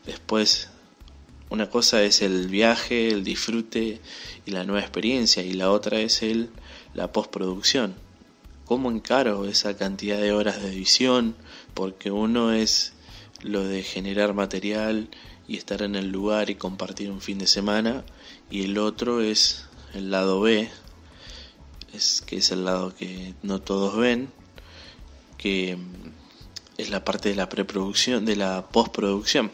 después 0.07 0.69
una 1.49 1.69
cosa 1.69 2.01
es 2.01 2.23
el 2.23 2.47
viaje, 2.47 3.09
el 3.09 3.23
disfrute 3.23 4.01
y 4.47 4.51
la 4.51 4.63
nueva 4.63 4.81
experiencia 4.81 5.43
y 5.43 5.53
la 5.53 5.69
otra 5.69 5.99
es 5.99 6.23
el 6.23 6.49
la 6.95 7.11
postproducción. 7.11 7.93
¿Cómo 8.65 8.89
encaro 8.89 9.45
esa 9.45 9.77
cantidad 9.77 10.19
de 10.19 10.31
horas 10.31 10.63
de 10.63 10.69
edición? 10.69 11.35
Porque 11.75 12.09
uno 12.09 12.53
es 12.53 12.93
lo 13.43 13.63
de 13.63 13.83
generar 13.83 14.33
material 14.33 15.09
y 15.47 15.57
estar 15.57 15.81
en 15.81 15.95
el 15.95 16.09
lugar 16.09 16.49
y 16.49 16.55
compartir 16.55 17.11
un 17.11 17.21
fin 17.21 17.37
de 17.37 17.47
semana. 17.47 18.03
Y 18.49 18.63
el 18.63 18.77
otro 18.77 19.21
es 19.21 19.65
el 19.93 20.11
lado 20.11 20.41
B, 20.41 20.69
es 21.93 22.21
que 22.21 22.37
es 22.37 22.51
el 22.51 22.65
lado 22.65 22.95
que 22.95 23.33
no 23.43 23.61
todos 23.61 23.97
ven, 23.97 24.31
que 25.37 25.77
es 26.77 26.89
la 26.89 27.03
parte 27.03 27.29
de 27.29 27.35
la 27.35 27.49
preproducción, 27.49 28.25
de 28.25 28.35
la 28.35 28.67
postproducción, 28.69 29.51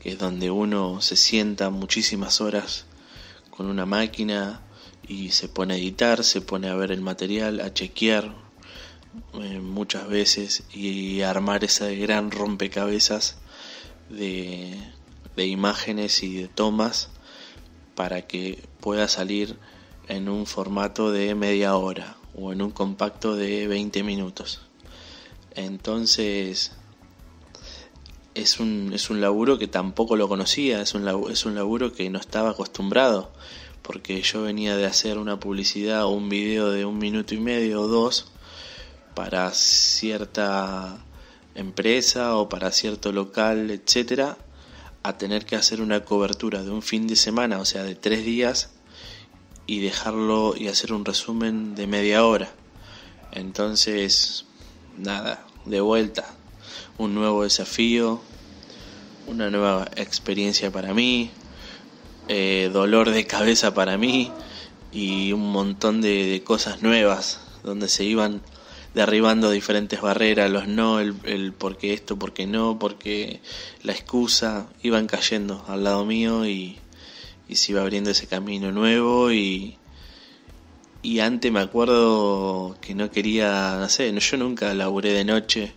que 0.00 0.10
es 0.10 0.18
donde 0.18 0.50
uno 0.50 1.00
se 1.00 1.16
sienta 1.16 1.70
muchísimas 1.70 2.40
horas 2.40 2.84
con 3.50 3.66
una 3.66 3.86
máquina 3.86 4.60
y 5.06 5.30
se 5.30 5.48
pone 5.48 5.74
a 5.74 5.76
editar, 5.76 6.24
se 6.24 6.40
pone 6.40 6.68
a 6.68 6.74
ver 6.74 6.90
el 6.90 7.00
material, 7.00 7.60
a 7.60 7.72
chequear 7.72 8.34
eh, 9.34 9.60
muchas 9.60 10.08
veces 10.08 10.64
y 10.72 11.22
armar 11.22 11.64
ese 11.64 11.94
gran 11.96 12.30
rompecabezas 12.30 13.36
de, 14.08 14.76
imágenes 15.36 16.22
y 16.22 16.34
de 16.34 16.48
tomas 16.48 17.10
para 17.94 18.22
que 18.22 18.62
pueda 18.80 19.08
salir 19.08 19.56
en 20.08 20.28
un 20.28 20.46
formato 20.46 21.10
de 21.10 21.34
media 21.34 21.76
hora 21.76 22.16
o 22.36 22.52
en 22.52 22.62
un 22.62 22.70
compacto 22.70 23.36
de 23.36 23.66
20 23.66 24.02
minutos. 24.02 24.60
Entonces 25.54 26.72
es 28.34 28.58
un, 28.58 28.92
es 28.92 29.10
un 29.10 29.20
laburo 29.20 29.58
que 29.58 29.68
tampoco 29.68 30.16
lo 30.16 30.28
conocía, 30.28 30.80
es 30.80 30.94
un, 30.94 31.04
laburo, 31.04 31.32
es 31.32 31.44
un 31.46 31.54
laburo 31.54 31.92
que 31.92 32.10
no 32.10 32.18
estaba 32.18 32.50
acostumbrado, 32.50 33.30
porque 33.82 34.20
yo 34.22 34.42
venía 34.42 34.76
de 34.76 34.86
hacer 34.86 35.18
una 35.18 35.38
publicidad 35.38 36.04
o 36.04 36.10
un 36.10 36.28
video 36.28 36.70
de 36.70 36.84
un 36.84 36.98
minuto 36.98 37.34
y 37.34 37.40
medio 37.40 37.82
o 37.82 37.88
dos 37.88 38.32
para 39.14 39.52
cierta 39.52 41.04
empresa 41.54 42.36
o 42.36 42.48
para 42.48 42.72
cierto 42.72 43.12
local, 43.12 43.70
etcétera, 43.70 44.36
a 45.02 45.18
tener 45.18 45.44
que 45.44 45.56
hacer 45.56 45.80
una 45.80 46.04
cobertura 46.04 46.62
de 46.62 46.70
un 46.70 46.82
fin 46.82 47.06
de 47.06 47.16
semana, 47.16 47.58
o 47.58 47.64
sea, 47.64 47.82
de 47.84 47.94
tres 47.94 48.24
días, 48.24 48.70
y 49.66 49.80
dejarlo 49.80 50.54
y 50.56 50.68
hacer 50.68 50.92
un 50.92 51.04
resumen 51.04 51.74
de 51.74 51.86
media 51.86 52.24
hora. 52.24 52.50
Entonces, 53.32 54.46
nada, 54.96 55.46
de 55.64 55.80
vuelta, 55.80 56.34
un 56.98 57.14
nuevo 57.14 57.44
desafío, 57.44 58.20
una 59.26 59.50
nueva 59.50 59.88
experiencia 59.96 60.70
para 60.70 60.94
mí, 60.94 61.30
eh, 62.28 62.70
dolor 62.72 63.10
de 63.10 63.26
cabeza 63.26 63.74
para 63.74 63.98
mí 63.98 64.32
y 64.92 65.32
un 65.32 65.50
montón 65.52 66.00
de, 66.00 66.26
de, 66.26 66.42
cosas 66.42 66.82
nuevas 66.82 67.40
donde 67.62 67.88
se 67.88 68.04
iban 68.04 68.40
derribando 68.94 69.50
diferentes 69.50 70.00
barreras, 70.00 70.50
los 70.50 70.68
no, 70.68 71.00
el, 71.00 71.14
el 71.24 71.52
por 71.52 71.76
qué 71.76 71.92
esto, 71.92 72.18
por 72.18 72.32
qué 72.32 72.46
no, 72.46 72.78
porque 72.78 73.40
la 73.82 73.92
excusa, 73.92 74.68
iban 74.82 75.06
cayendo 75.06 75.64
al 75.68 75.84
lado 75.84 76.04
mío 76.04 76.46
y, 76.46 76.78
y 77.48 77.56
se 77.56 77.72
iba 77.72 77.82
abriendo 77.82 78.10
ese 78.10 78.26
camino 78.26 78.72
nuevo 78.72 79.32
y, 79.32 79.78
y 81.02 81.20
antes 81.20 81.52
me 81.52 81.60
acuerdo 81.60 82.76
que 82.80 82.94
no 82.94 83.10
quería, 83.10 83.76
no 83.78 83.88
sé, 83.88 84.12
yo 84.18 84.36
nunca 84.36 84.72
laburé 84.74 85.12
de 85.12 85.24
noche 85.24 85.74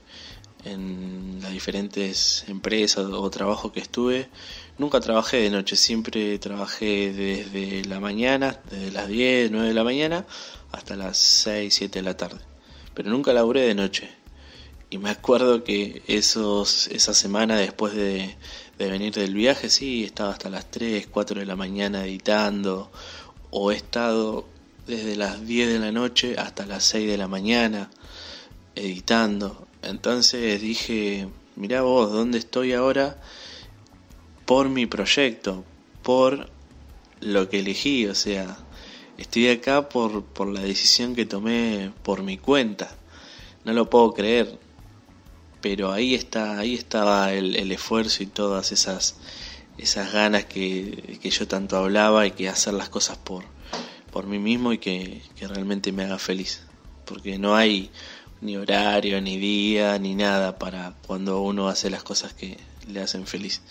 en 0.64 1.40
las 1.42 1.52
diferentes 1.52 2.46
empresas 2.48 3.06
o 3.06 3.30
trabajos 3.30 3.72
que 3.72 3.80
estuve, 3.80 4.30
nunca 4.78 5.00
trabajé 5.00 5.38
de 5.38 5.50
noche, 5.50 5.76
siempre 5.76 6.38
trabajé 6.40 7.12
desde 7.14 7.86
la 7.86 8.00
mañana, 8.00 8.60
desde 8.70 8.92
las 8.92 9.08
10, 9.08 9.52
9 9.52 9.68
de 9.68 9.74
la 9.74 9.84
mañana 9.84 10.26
hasta 10.72 10.96
las 10.96 11.18
6, 11.18 11.74
7 11.74 12.00
de 12.00 12.04
la 12.04 12.18
tarde, 12.18 12.40
pero 12.98 13.12
nunca 13.12 13.32
laburé 13.32 13.62
de 13.62 13.75
noche. 13.75 14.10
Y 14.89 14.98
me 14.98 15.12
acuerdo 15.12 15.63
que 15.63 16.01
esos, 16.08 16.88
esa 16.88 17.13
semana 17.13 17.56
después 17.56 17.94
de, 17.94 18.36
de 18.80 18.89
venir 18.89 19.13
del 19.13 19.36
viaje, 19.36 19.70
sí, 19.70 20.04
estaba 20.04 20.32
hasta 20.32 20.50
las 20.50 20.72
3, 20.72 21.06
4 21.06 21.39
de 21.39 21.46
la 21.46 21.56
mañana 21.56 22.04
editando, 22.04 22.92
o 23.51 23.72
he 23.72 23.75
estado 23.75 24.48
desde 24.88 25.16
las 25.16 25.46
10 25.46 25.74
de 25.74 25.77
la 25.80 25.92
noche 25.92 26.38
hasta 26.39 26.66
las 26.66 26.86
6 26.86 27.08
de 27.08 27.18
la 27.20 27.27
mañana 27.27 27.92
editando. 28.74 29.68
Entonces 29.84 30.60
dije, 30.60 31.27
mirá 31.56 31.84
vos, 31.84 32.12
¿dónde 32.12 32.39
estoy 32.39 32.74
ahora? 32.74 33.22
Por 34.48 34.70
mi 34.70 34.88
proyecto, 34.88 35.63
por 36.01 36.50
lo 37.20 37.48
que 37.48 37.60
elegí, 37.60 38.08
o 38.08 38.16
sea, 38.16 38.58
estoy 39.18 39.50
acá 39.50 39.90
por, 39.90 40.24
por 40.24 40.48
la 40.48 40.62
decisión 40.62 41.16
que 41.16 41.26
tomé 41.26 41.92
por 42.04 42.24
mi 42.24 42.38
cuenta. 42.38 42.96
No 43.66 43.74
lo 43.74 43.90
puedo 43.90 44.14
creer, 44.14 44.60
pero 45.62 45.92
ahí 45.92 46.16
está, 46.16 46.58
ahí 46.60 46.74
estaba 46.74 47.34
el, 47.34 47.56
el 47.56 47.72
esfuerzo 47.72 48.24
y 48.24 48.28
todas 48.28 48.72
esas, 48.72 49.18
esas 49.78 50.14
ganas 50.14 50.46
que, 50.46 51.20
que, 51.22 51.30
yo 51.30 51.48
tanto 51.48 51.78
hablaba 51.78 52.26
y 52.26 52.32
que 52.32 52.50
hacer 52.50 52.74
las 52.74 52.90
cosas 52.90 53.18
por, 53.18 53.44
por 54.12 54.28
mí 54.28 54.40
mismo 54.40 54.74
y 54.74 54.78
que, 54.78 55.22
que 55.36 55.48
realmente 55.48 55.92
me 55.92 56.04
haga 56.04 56.20
feliz. 56.20 56.62
Porque 57.06 57.38
no 57.38 57.56
hay 57.56 57.90
ni 58.42 58.58
horario, 58.58 59.22
ni 59.22 59.38
día, 59.38 59.98
ni 60.00 60.16
nada 60.16 60.58
para 60.58 60.94
cuando 61.06 61.42
uno 61.42 61.68
hace 61.68 61.90
las 61.90 62.04
cosas 62.04 62.34
que 62.34 62.58
le 62.88 63.02
hacen 63.02 63.26
feliz. 63.26 63.62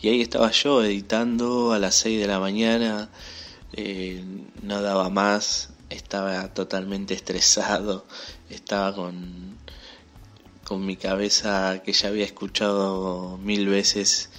Y 0.00 0.08
ahí 0.08 0.20
estaba 0.20 0.50
yo 0.50 0.84
editando 0.84 1.72
a 1.72 1.78
las 1.78 1.94
6 1.96 2.20
de 2.20 2.26
la 2.26 2.38
mañana, 2.38 3.08
eh, 3.76 4.22
no 4.62 4.82
daba 4.82 5.10
más, 5.10 5.70
estaba 5.90 6.52
totalmente 6.54 7.14
estresado, 7.14 8.06
estaba 8.50 8.94
con, 8.94 9.58
con 10.64 10.84
mi 10.86 10.96
cabeza 10.96 11.82
que 11.84 11.92
ya 11.92 12.08
había 12.08 12.24
escuchado 12.24 13.38
mil 13.38 13.68
veces 13.68 14.30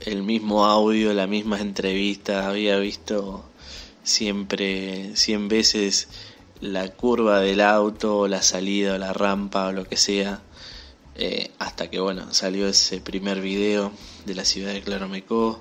el 0.00 0.22
mismo 0.22 0.64
audio, 0.64 1.12
la 1.12 1.26
misma 1.26 1.60
entrevista, 1.60 2.48
había 2.48 2.78
visto 2.78 3.44
siempre 4.02 5.14
cien 5.16 5.48
veces 5.48 6.08
la 6.60 6.88
curva 6.88 7.40
del 7.40 7.60
auto, 7.60 8.28
la 8.28 8.42
salida 8.42 8.94
o 8.94 8.98
la 8.98 9.12
rampa 9.12 9.68
o 9.68 9.72
lo 9.72 9.84
que 9.84 9.96
sea, 9.96 10.42
eh, 11.14 11.50
hasta 11.58 11.90
que 11.90 12.00
bueno, 12.00 12.32
salió 12.32 12.68
ese 12.68 13.00
primer 13.00 13.40
video 13.40 13.92
de 14.24 14.34
la 14.34 14.44
ciudad 14.44 14.72
de 14.72 14.82
Claromecó. 14.82 15.60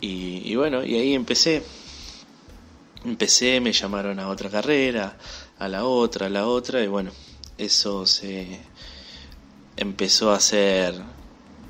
Y, 0.00 0.42
y 0.44 0.56
bueno, 0.56 0.84
y 0.84 0.96
ahí 0.96 1.14
empecé, 1.14 1.62
empecé, 3.04 3.60
me 3.60 3.72
llamaron 3.72 4.18
a 4.20 4.28
otra 4.28 4.50
carrera, 4.50 5.16
a 5.58 5.68
la 5.68 5.84
otra, 5.84 6.26
a 6.26 6.30
la 6.30 6.46
otra 6.46 6.82
y 6.82 6.86
bueno, 6.86 7.12
eso 7.58 8.06
se 8.06 8.60
empezó 9.76 10.32
a 10.32 10.40
ser 10.40 10.94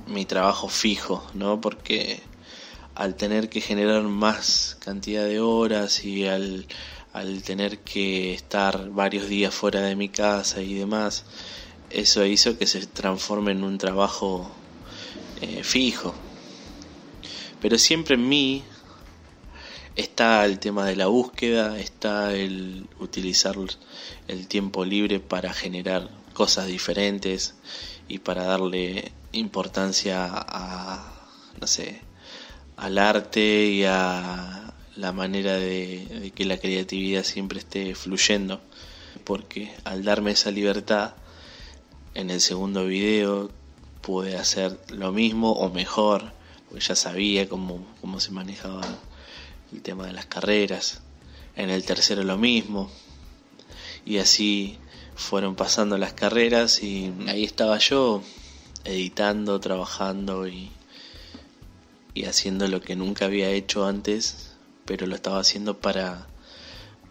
mi 0.06 0.24
trabajo 0.26 0.68
fijo, 0.68 1.24
¿no? 1.34 1.60
Porque 1.60 2.20
al 2.94 3.14
tener 3.14 3.48
que 3.48 3.60
generar 3.60 4.02
más 4.02 4.76
cantidad 4.84 5.24
de 5.24 5.40
horas 5.40 6.04
y 6.04 6.26
al, 6.26 6.66
al 7.12 7.42
tener 7.42 7.78
que 7.78 8.34
estar 8.34 8.90
varios 8.90 9.28
días 9.28 9.54
fuera 9.54 9.80
de 9.80 9.96
mi 9.96 10.08
casa 10.08 10.60
y 10.60 10.74
demás, 10.74 11.24
eso 11.90 12.24
hizo 12.26 12.58
que 12.58 12.66
se 12.66 12.86
transforme 12.86 13.52
en 13.52 13.64
un 13.64 13.78
trabajo 13.78 14.50
eh, 15.40 15.62
fijo. 15.62 16.14
Pero 17.60 17.78
siempre 17.78 18.14
en 18.14 18.28
mí 18.28 18.64
está 19.96 20.44
el 20.44 20.58
tema 20.58 20.86
de 20.86 20.96
la 20.96 21.06
búsqueda, 21.06 21.78
está 21.78 22.34
el 22.34 22.88
utilizar 22.98 23.56
el 24.28 24.46
tiempo 24.48 24.84
libre 24.84 25.20
para 25.20 25.52
generar 25.52 26.08
cosas 26.32 26.66
diferentes 26.66 27.54
y 28.08 28.18
para 28.18 28.44
darle 28.44 29.12
importancia 29.32 30.26
a, 30.30 31.28
no 31.60 31.66
sé, 31.66 32.00
al 32.76 32.98
arte 32.98 33.66
y 33.66 33.84
a 33.84 34.74
la 34.96 35.12
manera 35.12 35.54
de, 35.54 36.32
que 36.34 36.44
la 36.44 36.58
creatividad 36.58 37.24
siempre 37.24 37.58
esté 37.58 37.94
fluyendo. 37.94 38.60
Porque 39.24 39.72
al 39.84 40.04
darme 40.04 40.30
esa 40.30 40.50
libertad, 40.50 41.14
en 42.14 42.30
el 42.30 42.40
segundo 42.40 42.86
video 42.86 43.50
pude 44.00 44.36
hacer 44.36 44.80
lo 44.88 45.12
mismo 45.12 45.52
o 45.52 45.68
mejor, 45.70 46.32
porque 46.68 46.84
ya 46.84 46.96
sabía 46.96 47.48
cómo, 47.48 47.86
cómo 48.00 48.18
se 48.18 48.30
manejaba 48.30 48.82
el 49.72 49.82
tema 49.82 50.06
de 50.06 50.12
las 50.12 50.26
carreras. 50.26 51.00
En 51.56 51.70
el 51.70 51.84
tercero 51.84 52.22
lo 52.22 52.38
mismo. 52.38 52.90
Y 54.04 54.18
así 54.18 54.78
fueron 55.14 55.54
pasando 55.54 55.98
las 55.98 56.14
carreras 56.14 56.82
y 56.82 57.12
ahí 57.28 57.44
estaba 57.44 57.78
yo 57.78 58.22
editando, 58.84 59.60
trabajando 59.60 60.48
y, 60.48 60.70
y 62.14 62.24
haciendo 62.24 62.66
lo 62.68 62.80
que 62.80 62.96
nunca 62.96 63.26
había 63.26 63.50
hecho 63.50 63.86
antes, 63.86 64.52
pero 64.86 65.06
lo 65.06 65.14
estaba 65.14 65.40
haciendo 65.40 65.78
para, 65.78 66.26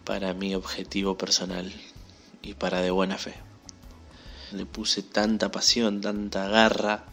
para 0.04 0.34
mi 0.34 0.54
objetivo 0.54 1.16
personal 1.16 1.72
y 2.42 2.54
para 2.54 2.80
de 2.82 2.90
buena 2.90 3.16
fe. 3.16 3.34
Le 4.52 4.66
puse 4.66 5.02
tanta 5.02 5.52
pasión, 5.52 6.00
tanta 6.00 6.48
garra, 6.48 7.04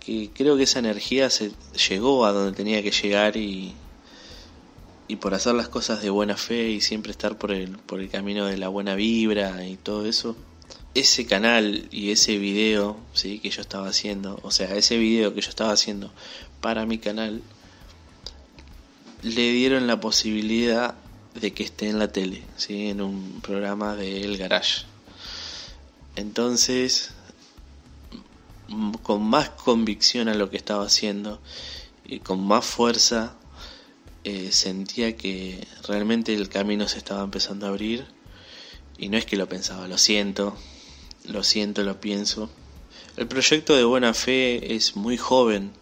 que 0.00 0.30
creo 0.32 0.56
que 0.56 0.62
esa 0.62 0.78
energía 0.78 1.28
se 1.28 1.52
llegó 1.88 2.24
a 2.24 2.32
donde 2.32 2.56
tenía 2.56 2.82
que 2.82 2.90
llegar 2.90 3.36
y, 3.36 3.74
y 5.12 5.16
por 5.16 5.34
hacer 5.34 5.54
las 5.54 5.68
cosas 5.68 6.00
de 6.00 6.08
buena 6.08 6.38
fe 6.38 6.70
y 6.70 6.80
siempre 6.80 7.12
estar 7.12 7.36
por 7.36 7.52
el, 7.52 7.76
por 7.76 8.00
el 8.00 8.08
camino 8.08 8.46
de 8.46 8.56
la 8.56 8.68
buena 8.68 8.94
vibra 8.94 9.66
y 9.66 9.76
todo 9.76 10.06
eso, 10.06 10.34
ese 10.94 11.26
canal 11.26 11.86
y 11.90 12.12
ese 12.12 12.38
video 12.38 12.96
¿sí? 13.12 13.38
que 13.38 13.50
yo 13.50 13.60
estaba 13.60 13.88
haciendo, 13.88 14.40
o 14.42 14.50
sea, 14.50 14.74
ese 14.74 14.96
video 14.96 15.34
que 15.34 15.42
yo 15.42 15.50
estaba 15.50 15.70
haciendo 15.70 16.10
para 16.62 16.86
mi 16.86 16.96
canal, 16.96 17.42
le 19.20 19.52
dieron 19.52 19.86
la 19.86 20.00
posibilidad 20.00 20.94
de 21.38 21.52
que 21.52 21.62
esté 21.62 21.90
en 21.90 21.98
la 21.98 22.10
tele, 22.10 22.42
¿sí? 22.56 22.88
en 22.88 23.02
un 23.02 23.42
programa 23.42 23.94
de 23.94 24.22
El 24.22 24.38
Garage. 24.38 24.86
Entonces, 26.16 27.10
con 29.02 29.22
más 29.22 29.50
convicción 29.50 30.28
a 30.28 30.34
lo 30.34 30.48
que 30.48 30.56
estaba 30.56 30.86
haciendo 30.86 31.38
y 32.06 32.20
con 32.20 32.42
más 32.42 32.64
fuerza, 32.64 33.36
eh, 34.24 34.52
sentía 34.52 35.16
que 35.16 35.66
realmente 35.86 36.32
el 36.34 36.48
camino 36.48 36.86
se 36.88 36.98
estaba 36.98 37.22
empezando 37.24 37.66
a 37.66 37.70
abrir 37.70 38.06
y 38.96 39.08
no 39.08 39.16
es 39.16 39.26
que 39.26 39.36
lo 39.36 39.48
pensaba, 39.48 39.88
lo 39.88 39.98
siento, 39.98 40.56
lo 41.26 41.42
siento, 41.42 41.82
lo 41.82 42.00
pienso. 42.00 42.48
El 43.16 43.26
proyecto 43.26 43.74
de 43.74 43.84
Buena 43.84 44.14
Fe 44.14 44.74
es 44.74 44.96
muy 44.96 45.16
joven 45.16 45.72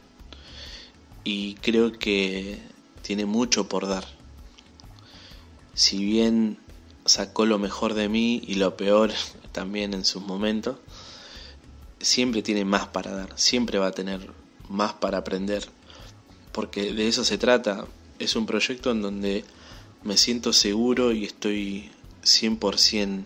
y 1.22 1.55
creo 1.57 1.92
que 1.92 2.59
tiene 3.03 3.26
mucho 3.26 3.68
por 3.68 3.87
dar. 3.87 4.07
Si 5.74 6.05
bien 6.05 6.59
sacó 7.05 7.44
lo 7.44 7.59
mejor 7.59 7.94
de 7.94 8.09
mí 8.09 8.42
y 8.46 8.55
lo 8.55 8.76
peor 8.76 9.12
también 9.53 9.94
en 9.94 10.05
sus 10.05 10.22
momentos, 10.22 10.76
siempre 12.00 12.42
tiene 12.42 12.64
más 12.64 12.87
para 12.88 13.12
dar, 13.12 13.38
siempre 13.38 13.79
va 13.79 13.88
a 13.88 13.92
tener 13.92 14.31
más 14.68 14.94
para 14.94 15.18
aprender, 15.18 15.68
porque 16.53 16.92
de 16.92 17.09
eso 17.09 17.24
se 17.24 17.37
trata, 17.37 17.87
es 18.20 18.37
un 18.37 18.46
proyecto 18.46 18.92
en 18.92 19.02
donde 19.02 19.44
me 20.04 20.16
siento 20.16 20.52
seguro 20.52 21.12
y 21.12 21.24
estoy 21.24 21.90
100% 22.22 23.22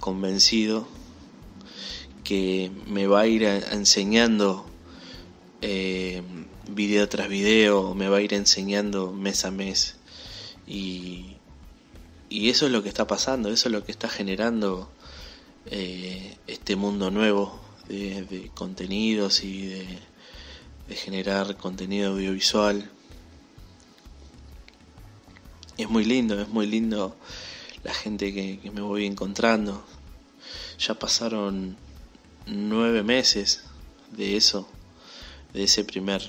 convencido 0.00 0.86
que 2.24 2.72
me 2.86 3.06
va 3.06 3.20
a 3.20 3.26
ir 3.28 3.44
enseñando 3.44 4.66
eh, 5.62 6.22
video 6.68 7.08
tras 7.08 7.28
video, 7.28 7.94
me 7.94 8.08
va 8.08 8.18
a 8.18 8.20
ir 8.20 8.34
enseñando 8.34 9.12
mes 9.12 9.44
a 9.44 9.52
mes. 9.52 9.96
Y, 10.66 11.36
y 12.28 12.50
eso 12.50 12.66
es 12.66 12.72
lo 12.72 12.82
que 12.82 12.88
está 12.88 13.06
pasando, 13.06 13.50
eso 13.50 13.68
es 13.68 13.72
lo 13.72 13.84
que 13.84 13.92
está 13.92 14.08
generando 14.08 14.90
eh, 15.66 16.36
este 16.48 16.74
mundo 16.74 17.12
nuevo 17.12 17.60
de, 17.88 18.50
contenidos 18.54 19.44
y 19.44 19.66
de, 19.66 19.86
de 20.88 20.96
generar 20.96 21.56
contenido 21.56 22.12
audiovisual 22.12 22.90
es 25.76 25.88
muy 25.88 26.04
lindo, 26.04 26.40
es 26.40 26.48
muy 26.48 26.66
lindo 26.66 27.16
la 27.84 27.94
gente 27.94 28.32
que, 28.32 28.70
me 28.70 28.80
voy 28.80 29.06
encontrando. 29.06 29.84
Ya 30.78 30.94
pasaron 30.94 31.76
nueve 32.46 33.02
meses 33.02 33.64
de 34.10 34.36
eso, 34.36 34.68
de 35.52 35.64
ese 35.64 35.84
primer 35.84 36.22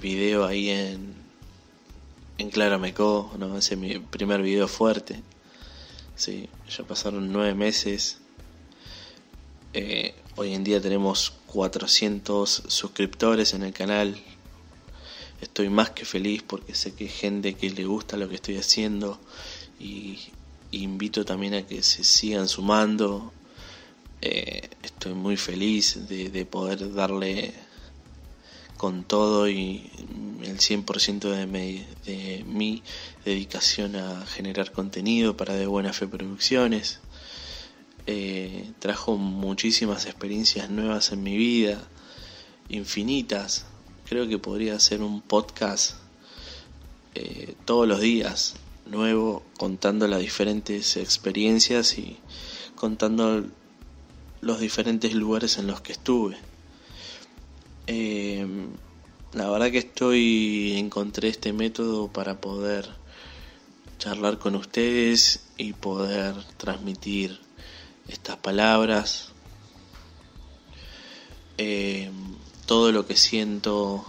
video 0.00 0.46
ahí 0.46 0.70
en, 0.70 1.14
en 2.38 2.50
Clarameco, 2.50 3.32
¿no? 3.38 3.58
ese 3.58 3.76
mi 3.76 3.98
primer 3.98 4.42
video 4.42 4.68
fuerte. 4.68 5.22
Sí, 6.16 6.48
ya 6.68 6.84
pasaron 6.84 7.32
nueve 7.32 7.54
meses. 7.54 8.18
Eh, 9.74 10.14
hoy 10.36 10.54
en 10.54 10.64
día 10.64 10.80
tenemos 10.80 11.32
400 11.46 12.64
suscriptores 12.66 13.54
en 13.54 13.62
el 13.62 13.72
canal, 13.72 14.20
estoy 15.42 15.68
más 15.68 15.90
que 15.90 16.04
feliz 16.04 16.42
porque 16.42 16.74
sé 16.74 16.94
que 16.94 17.04
hay 17.04 17.10
gente 17.10 17.54
que 17.54 17.70
le 17.70 17.84
gusta 17.84 18.16
lo 18.16 18.28
que 18.28 18.36
estoy 18.36 18.56
haciendo 18.56 19.20
y, 19.78 20.18
invito 20.70 21.26
también 21.26 21.52
a 21.52 21.66
que 21.66 21.82
se 21.82 22.02
sigan 22.02 22.48
sumando 22.48 23.32
Eh, 24.24 24.70
estoy 24.84 25.14
muy 25.14 25.36
feliz 25.36 26.06
de, 26.08 26.46
poder 26.46 26.94
darle 26.94 27.52
con 28.76 29.02
todo 29.02 29.48
y 29.48 29.90
el 30.42 30.58
100% 30.58 31.28
de 31.28 31.46
mi, 31.46 31.84
de 32.06 32.44
mi 32.46 32.84
dedicación 33.24 33.96
a 33.96 34.24
generar 34.26 34.70
contenido 34.70 35.36
para 35.36 35.54
De 35.54 35.66
Buena 35.66 35.92
Fe 35.92 36.06
Producciones. 36.06 37.00
Eh, 38.06 38.70
trajo 38.78 39.16
muchísimas 39.16 40.06
experiencias 40.06 40.70
nuevas 40.70 41.10
en 41.10 41.22
mi 41.24 41.36
vida, 41.36 41.82
infinitas. 42.68 43.66
Creo 44.12 44.28
que 44.28 44.36
podría 44.36 44.74
hacer 44.74 45.00
un 45.00 45.22
podcast 45.22 45.94
eh, 47.14 47.54
todos 47.64 47.88
los 47.88 47.98
días, 47.98 48.56
nuevo, 48.84 49.42
contando 49.56 50.06
las 50.06 50.20
diferentes 50.20 50.98
experiencias 50.98 51.96
y 51.96 52.18
contando 52.74 53.46
los 54.42 54.60
diferentes 54.60 55.14
lugares 55.14 55.56
en 55.56 55.66
los 55.66 55.80
que 55.80 55.92
estuve. 55.92 56.36
Eh, 57.86 58.46
la 59.32 59.48
verdad 59.48 59.70
que 59.70 59.78
estoy 59.78 60.74
encontré 60.76 61.28
este 61.28 61.54
método 61.54 62.08
para 62.12 62.38
poder 62.38 62.90
charlar 63.98 64.38
con 64.38 64.56
ustedes 64.56 65.46
y 65.56 65.72
poder 65.72 66.34
transmitir 66.58 67.40
estas 68.08 68.36
palabras, 68.36 69.32
eh, 71.56 72.10
todo 72.66 72.92
lo 72.92 73.06
que 73.06 73.16
siento, 73.16 74.04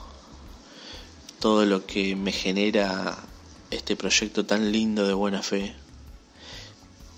todo 1.39 1.65
lo 1.65 1.85
que 1.85 2.15
me 2.15 2.31
genera 2.31 3.17
este 3.71 3.95
proyecto 3.95 4.45
tan 4.45 4.71
lindo 4.71 5.07
de 5.07 5.13
buena 5.13 5.41
fe 5.41 5.73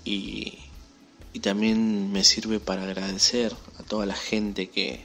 y, 0.04 0.58
y 1.32 1.40
también 1.40 2.12
me 2.12 2.24
sirve 2.24 2.60
para 2.60 2.84
agradecer 2.84 3.54
a 3.78 3.82
toda 3.82 4.06
la 4.06 4.16
gente 4.16 4.68
que, 4.70 5.04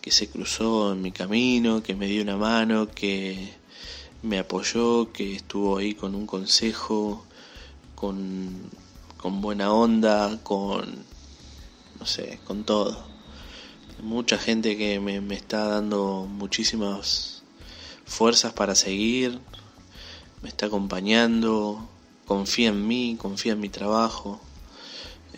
que 0.00 0.10
se 0.10 0.28
cruzó 0.28 0.92
en 0.92 1.02
mi 1.02 1.12
camino, 1.12 1.82
que 1.82 1.94
me 1.94 2.06
dio 2.06 2.22
una 2.22 2.36
mano, 2.36 2.88
que 2.88 3.52
me 4.22 4.38
apoyó, 4.38 5.12
que 5.12 5.34
estuvo 5.36 5.78
ahí 5.78 5.94
con 5.94 6.14
un 6.14 6.26
consejo, 6.26 7.24
con 7.94 8.70
con 9.20 9.42
buena 9.42 9.70
onda, 9.70 10.40
con, 10.42 11.04
no 11.98 12.06
sé, 12.06 12.40
con 12.46 12.64
todo. 12.64 13.09
Mucha 14.02 14.38
gente 14.38 14.76
que 14.76 15.00
me, 15.00 15.34
está 15.34 15.64
dando 15.68 16.26
muchísimas 16.28 17.42
fuerzas 18.04 18.52
para 18.52 18.74
seguir, 18.74 19.40
me 20.42 20.48
está 20.48 20.66
acompañando, 20.66 21.88
confía 22.26 22.68
en 22.68 22.86
mí, 22.86 23.16
confía 23.18 23.52
en 23.52 23.60
mi 23.60 23.68
trabajo. 23.68 24.40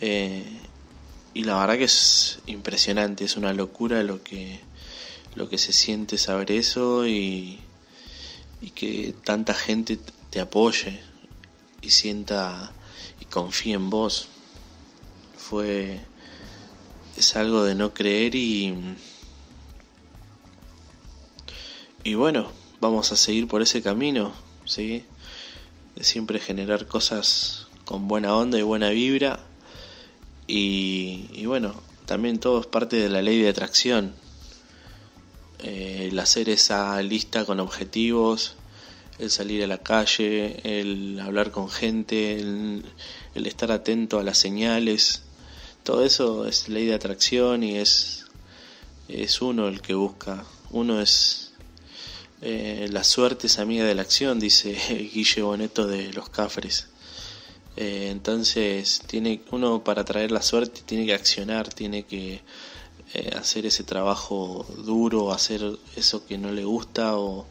Eh, 0.01 0.59
y 1.33 1.43
la 1.43 1.59
verdad 1.59 1.77
que 1.77 1.85
es 1.85 2.39
impresionante, 2.45 3.25
es 3.25 3.37
una 3.37 3.53
locura 3.53 4.03
lo 4.03 4.23
que, 4.23 4.59
lo 5.35 5.49
que 5.49 5.57
se 5.57 5.73
siente 5.73 6.17
saber 6.17 6.51
eso 6.51 7.07
y, 7.07 7.59
y 8.61 8.69
que 8.69 9.13
tanta 9.23 9.53
gente 9.53 9.99
te 10.29 10.39
apoye 10.39 11.01
y 11.81 11.89
sienta 11.89 12.73
confía 13.33 13.75
en 13.75 13.89
vos. 13.89 14.27
Fue 15.35 15.99
es 17.17 17.35
algo 17.35 17.63
de 17.63 17.75
no 17.75 17.93
creer 17.93 18.35
y 18.35 18.75
y 22.05 22.15
bueno, 22.15 22.51
vamos 22.81 23.13
a 23.13 23.15
seguir 23.15 23.47
por 23.47 23.61
ese 23.61 23.81
camino, 23.81 24.33
¿sí? 24.65 25.05
De 25.95 26.03
siempre 26.03 26.37
generar 26.39 26.85
cosas 26.85 27.67
con 27.85 28.09
buena 28.09 28.35
onda 28.35 28.59
y 28.59 28.61
buena 28.61 28.89
vibra. 28.89 29.39
Y, 30.47 31.29
y 31.31 31.45
bueno, 31.45 31.75
también 32.05 32.39
todo 32.39 32.59
es 32.59 32.67
parte 32.67 32.97
de 32.97 33.07
la 33.07 33.21
ley 33.21 33.41
de 33.41 33.47
atracción. 33.47 34.13
El 35.59 36.19
hacer 36.19 36.49
esa 36.49 37.01
lista 37.01 37.45
con 37.45 37.61
objetivos, 37.61 38.55
el 39.17 39.31
salir 39.31 39.63
a 39.63 39.67
la 39.67 39.77
calle, 39.77 40.59
el 40.63 41.21
hablar 41.21 41.51
con 41.51 41.69
gente, 41.69 42.37
el, 42.39 42.83
estar 43.33 43.71
atento 43.71 44.19
a 44.19 44.23
las 44.23 44.37
señales, 44.37 45.23
todo 45.83 46.03
eso 46.03 46.47
es 46.47 46.69
ley 46.69 46.85
de 46.85 46.95
atracción 46.95 47.63
y 47.63 47.77
es, 47.77 48.25
es 49.07 49.41
uno 49.41 49.67
el 49.67 49.81
que 49.81 49.93
busca, 49.93 50.45
uno 50.71 51.01
es 51.01 51.53
eh, 52.41 52.89
la 52.91 53.05
suerte 53.05 53.47
es 53.47 53.57
amiga 53.57 53.85
de 53.85 53.95
la 53.95 54.01
acción, 54.01 54.37
dice 54.37 54.73
Guille 55.13 55.41
Boneto 55.41 55.87
de 55.87 56.11
los 56.11 56.29
Cafres. 56.29 56.87
Eh, 57.77 58.09
entonces, 58.11 59.01
tiene 59.07 59.41
uno 59.51 59.83
para 59.83 60.03
traer 60.03 60.31
la 60.31 60.41
suerte 60.41 60.81
tiene 60.85 61.05
que 61.05 61.13
accionar, 61.13 61.73
tiene 61.73 62.03
que 62.03 62.41
eh, 63.13 63.31
hacer 63.37 63.65
ese 63.65 63.83
trabajo 63.85 64.65
duro, 64.77 65.31
hacer 65.31 65.79
eso 65.95 66.25
que 66.25 66.37
no 66.37 66.51
le 66.51 66.65
gusta 66.65 67.17
o, 67.17 67.47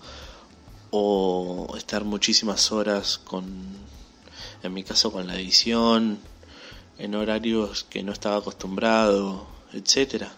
o 0.90 1.74
estar 1.76 2.04
muchísimas 2.04 2.70
horas 2.70 3.18
con, 3.18 3.44
en 4.62 4.74
mi 4.74 4.84
caso 4.84 5.10
con 5.10 5.26
la 5.26 5.36
edición, 5.36 6.18
en 7.02 7.16
horarios 7.16 7.82
que 7.90 8.04
no 8.04 8.12
estaba 8.12 8.36
acostumbrado, 8.36 9.44
etcétera. 9.72 10.32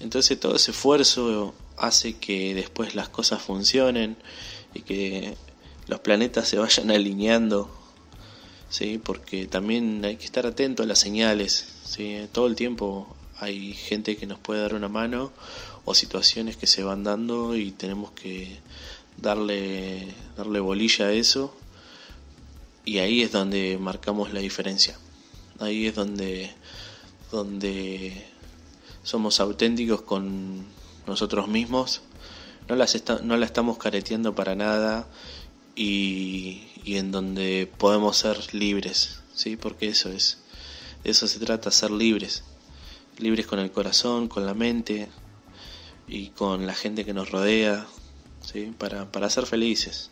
Entonces 0.00 0.38
todo 0.38 0.54
ese 0.54 0.72
esfuerzo 0.72 1.54
hace 1.78 2.18
que 2.18 2.54
después 2.54 2.94
las 2.94 3.08
cosas 3.08 3.40
funcionen 3.40 4.18
y 4.74 4.82
que 4.82 5.34
los 5.86 6.00
planetas 6.00 6.46
se 6.46 6.58
vayan 6.58 6.90
alineando, 6.98 7.70
sí, 8.68 9.00
porque 9.02 9.46
también 9.46 10.04
hay 10.04 10.16
que 10.16 10.26
estar 10.26 10.46
atento 10.46 10.82
a 10.82 10.86
las 10.86 10.98
señales, 10.98 11.66
sí, 11.84 12.18
todo 12.32 12.48
el 12.48 12.54
tiempo 12.54 13.16
hay 13.38 13.72
gente 13.72 14.18
que 14.18 14.26
nos 14.26 14.38
puede 14.38 14.60
dar 14.60 14.74
una 14.74 14.88
mano 14.88 15.32
o 15.86 15.94
situaciones 15.94 16.58
que 16.58 16.66
se 16.66 16.82
van 16.82 17.02
dando 17.02 17.56
y 17.56 17.70
tenemos 17.70 18.10
que 18.10 18.58
darle, 19.16 20.06
darle 20.36 20.60
bolilla 20.60 21.06
a 21.06 21.12
eso 21.12 21.56
y 22.84 22.98
ahí 22.98 23.22
es 23.22 23.32
donde 23.32 23.78
marcamos 23.80 24.34
la 24.34 24.40
diferencia. 24.40 24.98
Ahí 25.60 25.86
es 25.86 25.94
donde, 25.94 26.50
donde 27.32 28.24
somos 29.02 29.40
auténticos 29.40 30.02
con 30.02 30.66
nosotros 31.06 31.48
mismos, 31.48 32.02
no, 32.68 32.76
las 32.76 33.02
no 33.22 33.36
la 33.36 33.46
estamos 33.46 33.78
careteando 33.78 34.34
para 34.34 34.54
nada 34.54 35.08
y, 35.74 36.62
y 36.84 36.96
en 36.96 37.10
donde 37.10 37.70
podemos 37.78 38.16
ser 38.18 38.54
libres, 38.54 39.20
¿sí? 39.34 39.56
porque 39.56 39.88
eso 39.88 40.10
es, 40.10 40.38
de 41.02 41.10
eso 41.10 41.26
se 41.26 41.38
trata, 41.38 41.70
ser 41.70 41.90
libres, 41.90 42.44
libres 43.18 43.46
con 43.46 43.58
el 43.58 43.70
corazón, 43.70 44.28
con 44.28 44.46
la 44.46 44.54
mente 44.54 45.08
y 46.06 46.28
con 46.28 46.66
la 46.66 46.74
gente 46.74 47.04
que 47.04 47.14
nos 47.14 47.30
rodea, 47.30 47.86
¿sí? 48.42 48.72
para, 48.78 49.10
para 49.10 49.30
ser 49.30 49.46
felices, 49.46 50.10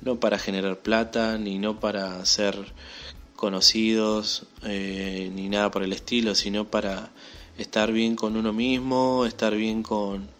no 0.00 0.18
para 0.20 0.38
generar 0.38 0.80
plata, 0.80 1.38
ni 1.38 1.58
no 1.58 1.80
para 1.80 2.24
ser 2.24 2.72
conocidos, 3.44 4.46
eh, 4.62 5.30
ni 5.34 5.50
nada 5.50 5.70
por 5.70 5.82
el 5.82 5.92
estilo, 5.92 6.34
sino 6.34 6.64
para 6.64 7.10
estar 7.58 7.92
bien 7.92 8.16
con 8.16 8.38
uno 8.38 8.54
mismo, 8.54 9.26
estar 9.26 9.54
bien 9.54 9.82
con, 9.82 10.30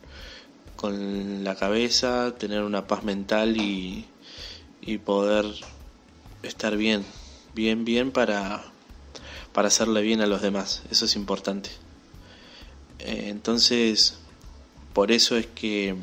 con 0.74 1.44
la 1.44 1.54
cabeza, 1.54 2.34
tener 2.38 2.62
una 2.62 2.86
paz 2.86 3.04
mental 3.04 3.58
y, 3.58 4.06
y 4.80 4.96
poder 4.96 5.44
estar 6.42 6.78
bien, 6.78 7.04
bien, 7.54 7.84
bien 7.84 8.10
para, 8.10 8.64
para 9.52 9.68
hacerle 9.68 10.00
bien 10.00 10.22
a 10.22 10.26
los 10.26 10.40
demás. 10.40 10.82
Eso 10.90 11.04
es 11.04 11.14
importante. 11.14 11.68
Eh, 13.00 13.26
entonces, 13.28 14.16
por 14.94 15.12
eso 15.12 15.36
es 15.36 15.44
que 15.44 15.94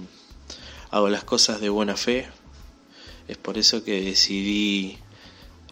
hago 0.92 1.10
las 1.10 1.24
cosas 1.24 1.62
de 1.62 1.70
buena 1.70 1.98
fe. 1.98 2.28
Es 3.28 3.38
por 3.38 3.58
eso 3.58 3.84
que 3.84 4.04
decidí 4.04 5.00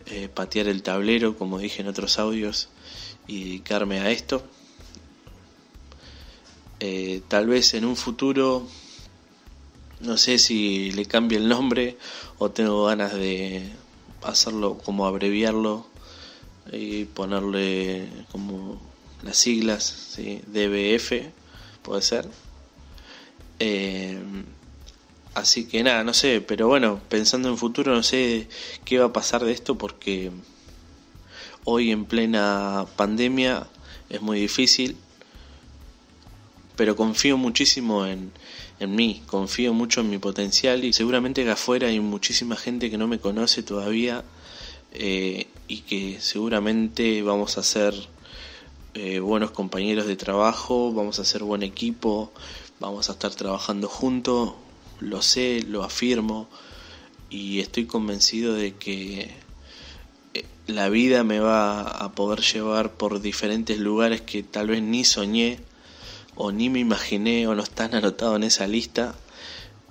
eh, 0.09 0.29
patear 0.33 0.67
el 0.67 0.83
tablero, 0.83 1.37
como 1.37 1.59
dije 1.59 1.81
en 1.81 1.87
otros 1.87 2.19
audios, 2.19 2.69
y 3.27 3.43
dedicarme 3.43 3.99
a 3.99 4.11
esto. 4.11 4.43
Eh, 6.79 7.21
tal 7.27 7.47
vez 7.47 7.73
en 7.73 7.85
un 7.85 7.95
futuro, 7.95 8.65
no 9.99 10.17
sé 10.17 10.39
si 10.39 10.91
le 10.91 11.05
cambie 11.05 11.37
el 11.37 11.49
nombre 11.49 11.97
o 12.37 12.51
tengo 12.51 12.85
ganas 12.85 13.13
de 13.13 13.69
hacerlo 14.23 14.77
como 14.77 15.05
abreviarlo 15.05 15.85
y 16.71 17.05
ponerle 17.05 18.07
como 18.31 18.81
las 19.23 19.37
siglas, 19.37 19.83
¿sí? 19.83 20.41
DBF, 20.47 21.31
puede 21.83 22.01
ser. 22.01 22.27
Eh, 23.59 24.17
Así 25.33 25.65
que 25.65 25.83
nada, 25.83 26.03
no 26.03 26.13
sé, 26.13 26.41
pero 26.41 26.67
bueno, 26.67 26.99
pensando 27.07 27.49
en 27.49 27.57
futuro 27.57 27.93
no 27.93 28.03
sé 28.03 28.47
qué 28.83 28.99
va 28.99 29.05
a 29.05 29.13
pasar 29.13 29.45
de 29.45 29.51
esto 29.51 29.77
porque 29.77 30.31
hoy 31.63 31.91
en 31.91 32.05
plena 32.05 32.85
pandemia 32.95 33.67
es 34.09 34.21
muy 34.21 34.39
difícil, 34.39 34.97
pero 36.75 36.95
confío 36.95 37.37
muchísimo 37.37 38.05
en, 38.05 38.31
en 38.79 38.95
mí, 38.95 39.21
confío 39.27 39.73
mucho 39.73 40.01
en 40.01 40.09
mi 40.09 40.17
potencial 40.17 40.83
y 40.83 40.93
seguramente 40.93 41.43
que 41.43 41.51
afuera 41.51 41.87
hay 41.87 41.99
muchísima 41.99 42.55
gente 42.55 42.89
que 42.89 42.97
no 42.97 43.07
me 43.07 43.19
conoce 43.19 43.61
todavía 43.61 44.23
eh, 44.93 45.47
y 45.67 45.81
que 45.81 46.19
seguramente 46.19 47.21
vamos 47.21 47.57
a 47.57 47.63
ser 47.63 47.93
eh, 48.95 49.19
buenos 49.19 49.51
compañeros 49.51 50.07
de 50.07 50.15
trabajo, 50.15 50.91
vamos 50.91 51.19
a 51.19 51.25
ser 51.25 51.43
buen 51.43 51.61
equipo, 51.61 52.31
vamos 52.79 53.09
a 53.09 53.13
estar 53.13 53.35
trabajando 53.35 53.87
juntos, 53.87 54.53
lo 54.99 55.21
sé, 55.21 55.63
lo 55.67 55.83
afirmo 55.83 56.49
y 57.29 57.59
estoy 57.59 57.85
convencido 57.85 58.53
de 58.53 58.75
que 58.75 59.31
eh, 60.33 60.45
la 60.67 60.89
vida 60.89 61.23
me 61.23 61.39
va 61.39 61.81
a 61.81 62.11
poder 62.13 62.41
llevar 62.41 62.93
por 62.93 63.21
diferentes 63.21 63.79
lugares 63.79 64.21
que 64.21 64.43
tal 64.43 64.67
vez 64.67 64.81
ni 64.81 65.03
soñé 65.03 65.59
o 66.35 66.51
ni 66.51 66.69
me 66.69 66.79
imaginé 66.79 67.47
o 67.47 67.55
no 67.55 67.63
están 67.63 67.95
anotados 67.95 68.37
en 68.37 68.43
esa 68.43 68.67
lista, 68.67 69.15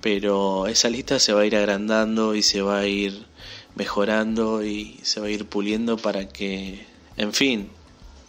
pero 0.01 0.67
esa 0.67 0.89
lista 0.89 1.19
se 1.19 1.33
va 1.33 1.43
a 1.43 1.47
ir 1.47 1.57
agrandando 1.57 2.35
y 2.35 2.43
se 2.43 2.63
va 2.63 2.79
a 2.79 2.87
ir 2.87 3.27
mejorando 3.75 4.65
y 4.65 4.99
se 5.03 5.21
va 5.21 5.27
a 5.27 5.31
ir 5.31 5.47
puliendo 5.47 5.97
para 5.99 6.29
que, 6.29 6.87
en 7.17 7.33
fin, 7.33 7.69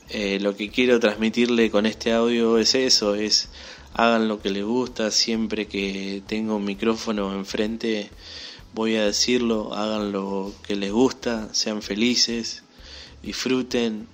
eh, 0.09 0.39
lo 0.41 0.55
que 0.55 0.69
quiero 0.69 0.99
transmitirle 0.99 1.71
con 1.71 1.85
este 1.85 2.11
audio 2.11 2.57
es 2.57 2.75
eso, 2.75 3.15
es 3.15 3.49
hagan 3.93 4.27
lo 4.27 4.41
que 4.41 4.49
les 4.49 4.63
gusta, 4.63 5.11
siempre 5.11 5.67
que 5.67 6.21
tengo 6.27 6.55
un 6.55 6.65
micrófono 6.65 7.33
enfrente 7.33 8.09
voy 8.73 8.95
a 8.95 9.05
decirlo, 9.05 9.73
hagan 9.73 10.11
lo 10.11 10.53
que 10.67 10.75
les 10.75 10.91
gusta, 10.91 11.53
sean 11.53 11.81
felices, 11.81 12.63
disfruten, 13.23 14.07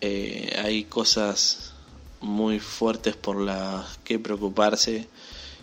eh, 0.00 0.60
hay 0.62 0.84
cosas 0.84 1.74
muy 2.20 2.58
fuertes 2.58 3.16
por 3.16 3.40
las 3.40 3.98
que 3.98 4.18
preocuparse 4.18 5.06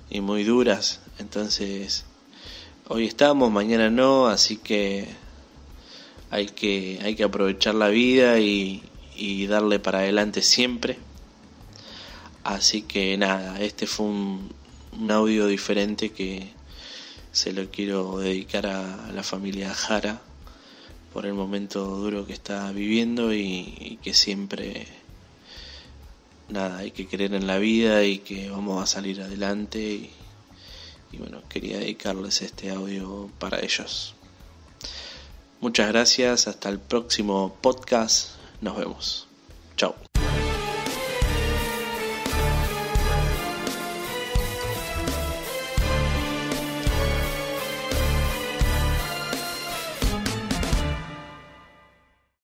y 0.09 0.21
muy 0.21 0.43
duras, 0.43 1.01
entonces 1.19 2.05
hoy 2.87 3.05
estamos, 3.05 3.51
mañana 3.51 3.89
no, 3.89 4.27
así 4.27 4.57
que 4.57 5.07
hay 6.31 6.47
que, 6.47 6.99
hay 7.03 7.15
que 7.15 7.23
aprovechar 7.23 7.75
la 7.75 7.89
vida 7.89 8.39
y, 8.39 8.83
y 9.15 9.47
darle 9.47 9.79
para 9.79 9.99
adelante 9.99 10.41
siempre. 10.41 10.97
Así 12.45 12.83
que 12.83 13.17
nada, 13.17 13.59
este 13.59 13.87
fue 13.87 14.05
un, 14.05 14.53
audio 15.09 15.47
diferente 15.47 16.11
que 16.11 16.53
se 17.31 17.51
lo 17.51 17.71
quiero 17.71 18.19
dedicar 18.19 18.67
a 18.67 19.11
la 19.11 19.23
familia 19.23 19.73
Jara 19.73 20.21
por 21.11 21.25
el 21.25 21.33
momento 21.33 21.83
duro 21.83 22.27
que 22.27 22.33
está 22.33 22.71
viviendo 22.71 23.33
y, 23.33 23.97
que 24.03 24.13
siempre 24.13 24.85
nada, 26.47 26.77
hay 26.77 26.91
que 26.91 27.07
creer 27.07 27.33
en 27.33 27.47
la 27.47 27.57
vida 27.57 28.03
y 28.03 28.19
que 28.19 28.51
vamos 28.51 28.83
a 28.83 28.85
salir 28.85 29.21
adelante 29.23 29.79
y, 29.79 30.11
y 31.11 31.17
bueno, 31.17 31.41
quería 31.49 31.79
dedicarles 31.79 32.43
este 32.43 32.69
audio 32.69 33.31
para 33.39 33.59
ellos. 33.59 34.13
Muchas 35.61 35.87
gracias, 35.87 36.47
hasta 36.47 36.69
el 36.69 36.77
próximo 36.77 37.57
podcast. 37.59 38.35
Nos 38.61 38.77
vemos. 38.77 39.27